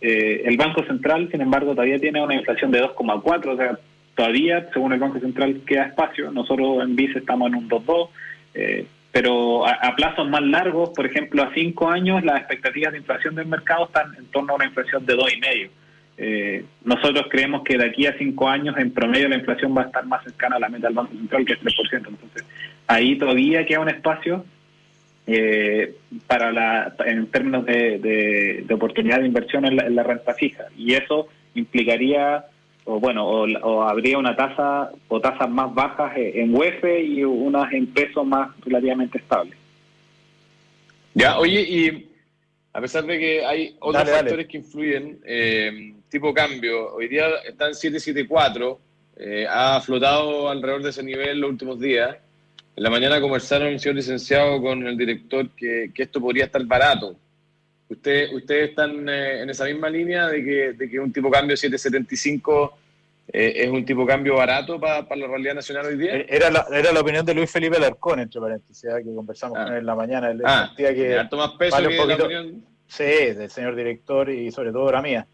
eh, 0.00 0.42
el 0.44 0.56
Banco 0.56 0.84
Central, 0.84 1.28
sin 1.30 1.40
embargo, 1.40 1.72
todavía 1.72 1.98
tiene 1.98 2.22
una 2.22 2.36
inflación 2.36 2.70
de 2.70 2.82
2,4%, 2.82 3.46
o 3.48 3.56
sea, 3.56 3.78
todavía, 4.18 4.68
según 4.72 4.92
el 4.92 4.98
Banco 4.98 5.20
Central, 5.20 5.60
queda 5.64 5.84
espacio, 5.84 6.32
nosotros 6.32 6.82
en 6.82 6.96
BICE 6.96 7.20
estamos 7.20 7.48
en 7.48 7.54
un 7.54 7.68
2,2%, 7.68 8.08
eh, 8.54 8.86
pero 9.12 9.64
a, 9.64 9.94
plazos 9.96 10.28
más 10.28 10.42
largos, 10.42 10.90
por 10.90 11.06
ejemplo, 11.06 11.42
a 11.42 11.54
cinco 11.54 11.88
años, 11.88 12.24
las 12.24 12.40
expectativas 12.40 12.92
de 12.92 12.98
inflación 12.98 13.36
del 13.36 13.46
mercado 13.46 13.86
están 13.86 14.12
en 14.16 14.26
torno 14.26 14.52
a 14.52 14.56
una 14.56 14.66
inflación 14.66 15.06
de 15.06 15.14
2,5%. 15.14 15.70
Eh, 16.20 16.64
nosotros 16.84 17.26
creemos 17.30 17.62
que 17.62 17.78
de 17.78 17.86
aquí 17.86 18.06
a 18.06 18.18
cinco 18.18 18.48
años, 18.48 18.76
en 18.76 18.90
promedio, 18.90 19.28
la 19.28 19.36
inflación 19.36 19.72
va 19.76 19.82
a 19.82 19.86
estar 19.86 20.04
más 20.04 20.24
cercana 20.24 20.56
a 20.56 20.58
la 20.58 20.68
meta 20.68 20.88
del 20.88 20.96
Banco 20.96 21.12
Central, 21.12 21.44
que 21.44 21.52
es 21.52 21.60
3%. 21.60 22.08
Entonces, 22.08 22.44
ahí 22.88 23.16
todavía 23.16 23.64
queda 23.64 23.78
un 23.78 23.88
espacio 23.88 24.44
eh, 25.28 25.94
para 26.26 26.50
la, 26.50 26.92
en 27.06 27.28
términos 27.28 27.64
de, 27.66 28.66
oportunidad 28.72 29.20
de 29.20 29.26
inversión 29.26 29.64
en 29.64 29.94
la, 29.94 30.02
renta 30.02 30.34
fija. 30.34 30.64
Y 30.76 30.94
eso 30.94 31.28
implicaría, 31.54 32.46
o 32.88 32.98
bueno, 32.98 33.28
o, 33.28 33.82
habría 33.82 34.16
una 34.16 34.34
tasa 34.34 34.90
o 35.08 35.20
tasas 35.20 35.50
más 35.50 35.74
bajas 35.74 36.12
en 36.16 36.56
UEF 36.56 36.82
y 37.04 37.22
unas 37.22 37.70
en 37.74 37.86
peso 37.88 38.24
más 38.24 38.48
relativamente 38.60 39.18
estables. 39.18 39.58
Ya, 41.12 41.38
oye, 41.38 41.60
y 41.60 42.08
a 42.72 42.80
pesar 42.80 43.04
de 43.04 43.18
que 43.18 43.44
hay 43.44 43.76
otros 43.80 44.08
factores 44.08 44.46
que 44.46 44.56
influyen, 44.56 45.20
eh, 45.26 45.92
tipo 46.08 46.32
cambio, 46.32 46.94
hoy 46.94 47.08
día 47.08 47.26
está 47.46 47.66
en 47.66 47.74
774, 47.74 48.80
eh, 49.18 49.46
ha 49.50 49.80
flotado 49.82 50.48
alrededor 50.48 50.82
de 50.82 50.90
ese 50.90 51.02
nivel 51.02 51.40
los 51.40 51.50
últimos 51.50 51.78
días. 51.78 52.16
En 52.74 52.82
la 52.82 52.88
mañana 52.88 53.20
conversaron, 53.20 53.78
señor 53.78 53.96
licenciado, 53.96 54.62
con 54.62 54.86
el 54.86 54.96
director 54.96 55.50
que, 55.50 55.90
esto 55.94 56.20
podría 56.22 56.46
estar 56.46 56.64
barato. 56.64 57.16
¿Usted, 57.88 58.32
¿Ustedes 58.34 58.70
están 58.70 59.08
eh, 59.08 59.42
en 59.42 59.50
esa 59.50 59.64
misma 59.64 59.88
línea 59.88 60.26
de 60.26 60.44
que, 60.44 60.72
de 60.74 60.90
que 60.90 61.00
un 61.00 61.12
tipo 61.12 61.30
cambio 61.30 61.56
775 61.56 62.78
eh, 63.32 63.52
es 63.56 63.70
un 63.70 63.84
tipo 63.84 64.06
cambio 64.06 64.36
barato 64.36 64.78
para 64.78 65.04
la 65.16 65.26
realidad 65.26 65.54
nacional 65.54 65.86
hoy 65.86 65.96
día? 65.96 66.16
Era 66.28 66.50
la, 66.50 66.66
era 66.70 66.92
la 66.92 67.00
opinión 67.00 67.24
de 67.24 67.34
Luis 67.34 67.50
Felipe 67.50 67.76
Alarcón, 67.76 68.20
entre 68.20 68.40
paréntesis, 68.40 68.88
que 69.02 69.14
conversamos 69.14 69.58
ah. 69.58 69.64
con 69.64 69.72
él 69.72 69.78
en 69.80 69.86
la 69.86 69.94
mañana. 69.94 70.30
Él 70.30 70.42
ah, 70.44 70.70
que 70.76 71.26
más 71.32 71.50
peso 71.52 71.76
que 71.76 72.06
la 72.06 72.14
opinión... 72.14 72.64
Sí, 72.86 73.04
del 73.04 73.50
señor 73.50 73.76
director 73.76 74.30
y 74.30 74.50
sobre 74.50 74.72
todo 74.72 74.90
la 74.90 75.02
mía. 75.02 75.26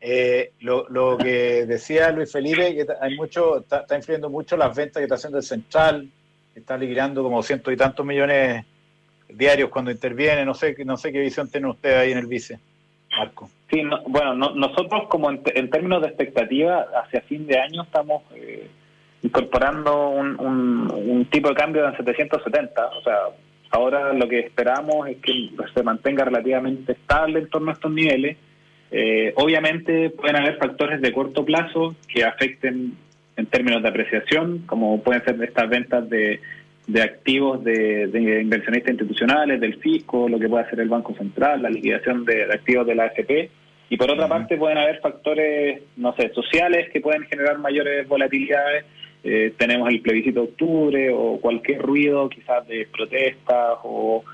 Eh, 0.00 0.54
lo, 0.60 0.88
lo, 0.88 1.16
que 1.16 1.64
decía 1.68 2.10
Luis 2.10 2.32
Felipe, 2.32 2.74
que 2.74 2.86
hay 3.00 3.14
mucho, 3.16 3.60
está, 3.60 3.86
influyendo 3.94 4.28
mucho 4.28 4.56
las 4.56 4.74
ventas 4.74 5.00
que 5.00 5.04
está 5.04 5.14
haciendo 5.14 5.38
el 5.38 5.44
Central, 5.44 6.10
está 6.54 6.76
liquidando 6.76 7.22
como 7.22 7.42
ciento 7.42 7.70
y 7.70 7.76
tantos 7.76 8.04
millones 8.04 8.64
diarios 9.36 9.70
cuando 9.70 9.90
interviene, 9.90 10.44
no 10.44 10.54
sé, 10.54 10.76
no 10.84 10.96
sé 10.96 11.12
qué 11.12 11.20
visión 11.20 11.50
tiene 11.50 11.68
usted 11.68 11.98
ahí 11.98 12.12
en 12.12 12.18
el 12.18 12.26
vice, 12.26 12.58
Marco. 13.16 13.50
Sí, 13.70 13.82
bueno, 14.06 14.34
nosotros 14.34 15.08
como 15.08 15.30
en, 15.30 15.70
términos 15.70 16.02
de 16.02 16.08
expectativa, 16.08 16.86
hacia 17.02 17.22
fin 17.22 17.46
de 17.46 17.58
año 17.58 17.82
estamos 17.82 18.22
eh, 18.34 18.68
incorporando 19.22 20.10
un, 20.10 21.26
tipo 21.30 21.48
de 21.48 21.54
cambio 21.54 21.86
en 21.86 21.96
770, 21.96 22.86
o 22.86 23.02
sea, 23.02 23.16
Ahora 23.72 24.12
lo 24.12 24.28
que 24.28 24.40
esperamos 24.40 25.08
es 25.08 25.16
que 25.16 25.48
se 25.72 25.82
mantenga 25.82 26.26
relativamente 26.26 26.92
estable 26.92 27.38
en 27.38 27.48
torno 27.48 27.70
a 27.70 27.72
estos 27.72 27.90
niveles. 27.90 28.36
Eh, 28.90 29.32
obviamente 29.36 30.10
pueden 30.10 30.36
haber 30.36 30.58
factores 30.58 31.00
de 31.00 31.10
corto 31.10 31.42
plazo 31.42 31.96
que 32.06 32.22
afecten 32.22 32.92
en 33.34 33.46
términos 33.46 33.82
de 33.82 33.88
apreciación, 33.88 34.64
como 34.66 35.02
pueden 35.02 35.24
ser 35.24 35.42
estas 35.42 35.70
ventas 35.70 36.06
de, 36.10 36.38
activos 37.02 37.62
de, 37.62 38.10
inversionistas 38.42 38.92
institucionales, 38.92 39.60
del 39.60 39.76
fisco, 39.76 40.28
lo 40.28 40.38
que 40.38 40.48
puede 40.48 40.64
hacer 40.64 40.80
el 40.80 40.88
Banco 40.88 41.14
Central, 41.14 41.62
la 41.62 41.70
liquidación 41.70 42.24
de, 42.24 42.44
activos 42.44 42.86
de 42.86 42.94
la 42.94 43.04
AFP. 43.04 43.50
Y 43.88 43.96
por 43.96 44.10
otra 44.10 44.26
parte 44.26 44.56
pueden 44.56 44.78
haber 44.78 45.00
factores, 45.00 45.82
no 45.96 46.14
sé, 46.16 46.30
sociales 46.30 46.88
que 46.92 47.00
pueden 47.00 47.22
generar 47.24 47.58
mayores 47.58 48.08
volatilidades. 48.08 48.84
Eh, 49.22 49.52
tenemos 49.56 49.88
el 49.90 50.00
plebiscito 50.00 50.40
de 50.40 50.46
octubre 50.46 51.10
o 51.10 51.38
cualquier 51.40 51.80
ruido 51.80 52.28
quizás 52.28 52.66
de 52.66 52.88
protestas 52.90 53.78
o, 53.84 54.24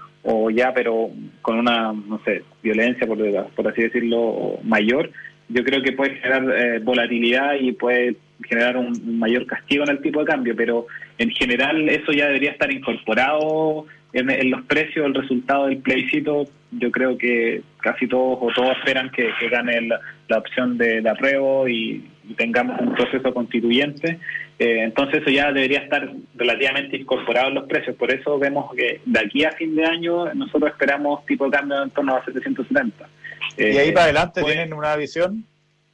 ya, 0.50 0.72
pero 0.74 1.10
con 1.42 1.58
una, 1.58 1.92
no 1.92 2.20
sé, 2.24 2.42
violencia, 2.62 3.06
por, 3.06 3.18
por 3.54 3.68
así 3.68 3.82
decirlo, 3.82 4.58
mayor, 4.62 5.10
yo 5.48 5.64
creo 5.64 5.82
que 5.82 5.92
puede 5.92 6.16
generar 6.16 6.44
eh, 6.58 6.78
volatilidad 6.80 7.54
y 7.58 7.72
puede 7.72 8.16
generar 8.44 8.76
un, 8.76 9.18
mayor 9.18 9.46
castigo 9.46 9.84
en 9.84 9.90
el 9.90 10.02
tipo 10.02 10.20
de 10.20 10.26
cambio, 10.26 10.54
pero 10.54 10.86
en 11.18 11.30
general 11.30 11.88
eso 11.88 12.12
ya 12.12 12.26
debería 12.26 12.52
estar 12.52 12.72
incorporado 12.72 13.86
en, 14.12 14.50
los 14.50 14.62
precios, 14.62 15.06
el 15.06 15.14
resultado 15.14 15.66
del 15.66 15.78
plebiscito, 15.78 16.48
yo 16.70 16.90
creo 16.90 17.18
que 17.18 17.62
casi 17.78 18.06
todos 18.06 18.38
o 18.40 18.48
todos 18.54 18.76
esperan 18.78 19.10
que, 19.10 19.30
gane 19.50 19.80
la, 20.28 20.38
opción 20.38 20.78
de, 20.78 21.02
de 21.02 21.10
apruebo 21.10 21.68
y, 21.68 22.04
tengamos 22.36 22.78
un 22.80 22.94
proceso 22.94 23.32
constituyente. 23.32 24.18
Eh, 24.58 24.82
entonces 24.82 25.22
eso 25.22 25.30
ya 25.30 25.50
debería 25.50 25.78
estar 25.78 26.10
relativamente 26.34 26.98
incorporado 26.98 27.48
en 27.48 27.54
los 27.54 27.66
precios. 27.66 27.96
Por 27.96 28.12
eso 28.12 28.38
vemos 28.38 28.74
que 28.74 29.00
de 29.04 29.20
aquí 29.20 29.44
a 29.44 29.52
fin 29.52 29.74
de 29.74 29.86
año 29.86 30.32
nosotros 30.34 30.70
esperamos 30.70 31.24
tipo 31.24 31.46
de 31.46 31.52
cambio 31.52 31.82
en 31.82 31.90
torno 31.90 32.16
a 32.16 32.24
770. 32.24 33.08
¿Y 33.56 33.62
ahí 33.62 33.92
para 33.92 34.04
adelante 34.04 34.42
pues, 34.42 34.54
tienen 34.54 34.74
una 34.74 34.94
visión? 34.96 35.44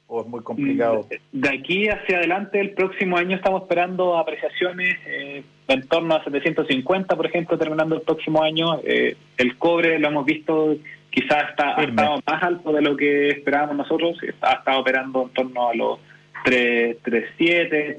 ¿O 0.07 0.21
es 0.21 0.27
muy 0.27 0.41
complicado? 0.41 1.07
Mm, 1.31 1.39
de 1.39 1.49
aquí 1.49 1.87
hacia 1.89 2.17
adelante, 2.17 2.59
el 2.59 2.71
próximo 2.71 3.17
año 3.17 3.35
estamos 3.35 3.63
esperando 3.63 4.17
apreciaciones 4.17 4.97
eh, 5.07 5.43
en 5.67 5.87
torno 5.87 6.15
a 6.15 6.23
750, 6.23 7.15
por 7.15 7.25
ejemplo, 7.25 7.57
terminando 7.57 7.95
el 7.95 8.01
próximo 8.01 8.43
año. 8.43 8.79
Eh, 8.83 9.17
el 9.37 9.57
cobre 9.57 9.97
lo 9.97 10.09
hemos 10.09 10.25
visto 10.25 10.77
quizás 11.15 11.49
está, 11.49 11.79
ha 11.79 11.83
estado 11.83 12.19
más 12.27 12.43
alto 12.43 12.73
de 12.73 12.81
lo 12.81 12.97
que 12.97 13.29
esperábamos 13.29 13.77
nosotros, 13.77 14.17
ha 14.41 14.53
estado 14.53 14.81
operando 14.81 15.23
en 15.23 15.29
torno 15.29 15.69
a 15.69 15.73
los 15.73 15.99
3,7, 16.43 17.95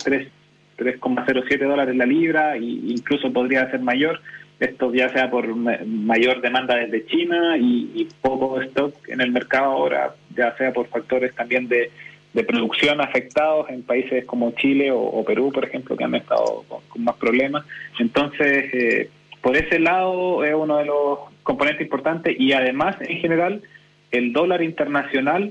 3,07 0.77 1.67
dólares 1.67 1.97
la 1.97 2.07
libra, 2.07 2.57
e 2.57 2.61
incluso 2.63 3.33
podría 3.33 3.71
ser 3.71 3.81
mayor. 3.81 4.21
Esto 4.61 4.93
ya 4.95 5.11
sea 5.11 5.31
por 5.31 5.55
mayor 5.55 6.41
demanda 6.41 6.77
desde 6.77 7.07
China 7.07 7.57
y, 7.59 8.09
poco 8.21 8.61
stock 8.63 8.95
en 9.09 9.21
el 9.21 9.31
mercado 9.31 9.73
ahora, 9.73 10.15
ya 10.37 10.57
sea 10.57 10.73
por 10.73 10.89
factores 10.89 11.35
también 11.35 11.69
de, 11.69 11.91
producción 12.47 13.01
afectados 13.01 13.71
en 13.71 13.83
países 13.83 14.27
como 14.27 14.51
Chile 14.51 14.91
o, 14.93 15.25
Perú, 15.25 15.51
por 15.51 15.65
ejemplo, 15.65 15.97
que 15.97 16.05
han 16.05 16.15
estado 16.15 16.65
con, 16.69 17.03
más 17.03 17.17
problemas. 17.17 17.65
Entonces, 17.99 18.75
eh, 18.75 19.09
por 19.41 19.57
ese 19.57 19.79
lado 19.79 20.45
es 20.45 20.55
uno 20.55 20.77
de 20.77 20.85
los 20.85 21.21
componentes 21.43 21.81
importantes 21.81 22.37
y 22.39 22.53
además, 22.53 22.97
en 23.01 23.21
general, 23.21 23.63
el 24.11 24.35
dólar 24.35 24.63
internacional 24.63 25.51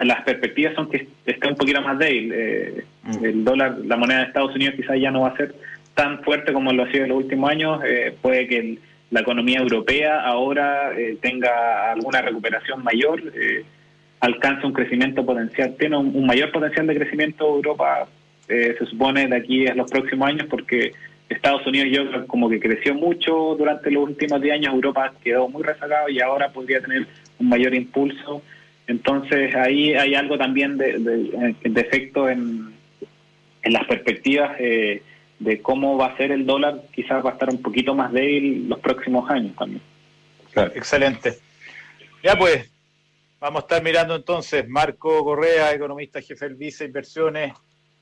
las 0.00 0.22
perspectivas 0.22 0.74
son 0.74 0.90
que 0.90 1.08
está 1.26 1.48
un 1.48 1.56
poquito 1.56 1.80
más 1.82 1.98
débil. 1.98 2.32
Eh, 2.34 2.84
mm. 3.04 3.24
El 3.24 3.44
dólar, 3.44 3.78
la 3.84 3.96
moneda 3.96 4.20
de 4.20 4.26
Estados 4.26 4.54
Unidos 4.54 4.74
quizás 4.76 4.98
ya 5.00 5.10
no 5.10 5.22
va 5.22 5.28
a 5.28 5.36
ser 5.36 5.54
tan 5.94 6.22
fuerte 6.22 6.52
como 6.52 6.72
lo 6.72 6.84
ha 6.84 6.90
sido 6.90 7.04
en 7.04 7.10
los 7.10 7.18
últimos 7.18 7.50
años. 7.50 7.80
Eh, 7.84 8.14
puede 8.20 8.46
que 8.46 8.78
la 9.10 9.20
economía 9.20 9.58
europea 9.58 10.20
ahora 10.20 10.92
eh, 10.98 11.16
tenga 11.20 11.92
alguna 11.92 12.20
recuperación 12.20 12.82
mayor, 12.84 13.22
alcance 14.20 14.66
un 14.66 14.72
crecimiento 14.72 15.24
potencial, 15.24 15.74
tiene 15.78 15.96
un, 15.96 16.26
mayor 16.26 16.52
potencial 16.52 16.86
de 16.86 16.96
crecimiento 16.96 17.46
Europa, 17.46 18.06
se 18.46 18.86
supone, 18.86 19.26
de 19.28 19.36
aquí 19.36 19.66
a 19.66 19.74
los 19.74 19.90
próximos 19.90 20.28
años, 20.28 20.46
porque 20.48 20.92
Estados 21.28 21.66
Unidos 21.66 21.88
yo 21.92 22.26
como 22.26 22.48
que 22.48 22.58
creció 22.58 22.94
mucho 22.94 23.54
durante 23.58 23.90
los 23.90 24.04
últimos 24.04 24.40
10 24.40 24.54
años, 24.54 24.74
Europa 24.74 25.12
quedó 25.22 25.48
muy 25.48 25.62
rezagado 25.62 26.08
y 26.08 26.20
ahora 26.20 26.50
podría 26.50 26.80
tener 26.80 27.06
un 27.38 27.48
mayor 27.48 27.74
impulso. 27.74 28.42
Entonces 28.86 29.54
ahí 29.54 29.92
hay 29.92 30.14
algo 30.14 30.38
también 30.38 30.78
de, 30.78 30.98
de, 30.98 31.80
efecto 31.80 32.28
en, 32.28 32.72
en, 33.62 33.72
las 33.72 33.86
perspectivas 33.86 34.56
eh, 34.58 35.02
de 35.38 35.62
cómo 35.62 35.96
va 35.96 36.06
a 36.06 36.16
ser 36.16 36.32
el 36.32 36.46
dólar, 36.46 36.82
quizás 36.92 37.24
va 37.24 37.30
a 37.30 37.32
estar 37.34 37.48
un 37.50 37.62
poquito 37.62 37.94
más 37.94 38.12
débil 38.12 38.68
los 38.68 38.80
próximos 38.80 39.30
años 39.30 39.54
también. 39.56 39.82
Claro, 40.52 40.72
excelente. 40.74 41.38
Ya 42.22 42.36
pues, 42.36 42.70
vamos 43.40 43.62
a 43.62 43.64
estar 43.64 43.82
mirando 43.82 44.16
entonces 44.16 44.68
Marco 44.68 45.24
Correa, 45.24 45.72
economista 45.72 46.20
jefe 46.20 46.48
del 46.48 46.56
Vice 46.56 46.86
Inversiones, 46.86 47.52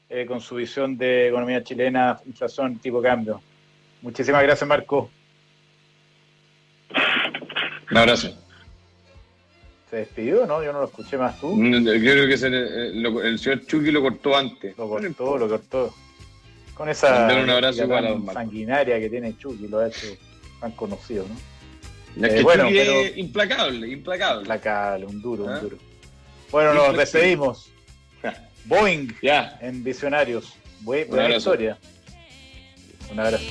eh, 0.09 0.25
con 0.25 0.41
su 0.41 0.55
visión 0.55 0.97
de 0.97 1.29
economía 1.29 1.63
chilena, 1.63 2.19
inflación, 2.25 2.79
tipo 2.79 3.03
cambio. 3.03 3.43
Muchísimas 4.03 4.43
gracias, 4.43 4.69
Marco. 4.69 5.11
Un 7.91 7.97
abrazo. 7.97 8.37
¿Se 9.91 9.97
despidió 9.97 10.47
no? 10.47 10.65
Yo 10.65 10.73
no 10.73 10.81
lo 10.81 10.87
escuché 10.87 11.17
más 11.17 11.39
tú. 11.41 11.57
Yo 11.57 11.83
creo 11.83 12.27
que 12.27 12.35
eh, 12.35 13.29
el 13.29 13.39
señor 13.39 13.67
Chucky 13.67 13.91
lo 13.91 14.03
cortó 14.03 14.37
antes. 14.37 14.77
Lo 14.77 14.89
cortó, 14.89 15.39
lo 15.39 15.49
cortó. 15.49 15.95
Con 16.77 16.91
esa 16.91 17.29
sanguinaria 18.33 19.01
que 19.01 19.09
tiene 19.09 19.37
Chucky, 19.39 19.67
lo 19.67 19.79
ha 19.79 19.89
hecho 19.89 20.09
tan 20.61 20.73
conocido, 20.73 21.25
¿no? 21.27 22.27
Eh, 22.27 22.35
que 22.37 22.43
bueno, 22.43 22.65
Chucky 22.65 23.21
implacable, 23.21 23.89
implacable. 23.89 24.41
Implacable, 24.41 25.07
un 25.07 25.23
duro, 25.23 25.45
un 25.45 25.61
duro. 25.61 25.79
Bueno, 26.51 26.75
nos 26.75 26.97
despedimos. 26.97 27.71
Boeing 28.67 29.09
yeah. 29.23 29.59
en 29.63 29.83
Visionarios. 29.83 30.55
Buena 30.81 31.37
historia. 31.37 31.79
Un 33.11 33.21
abrazo. 33.21 33.45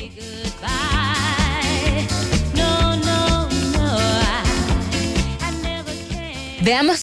Veamos 6.62 6.94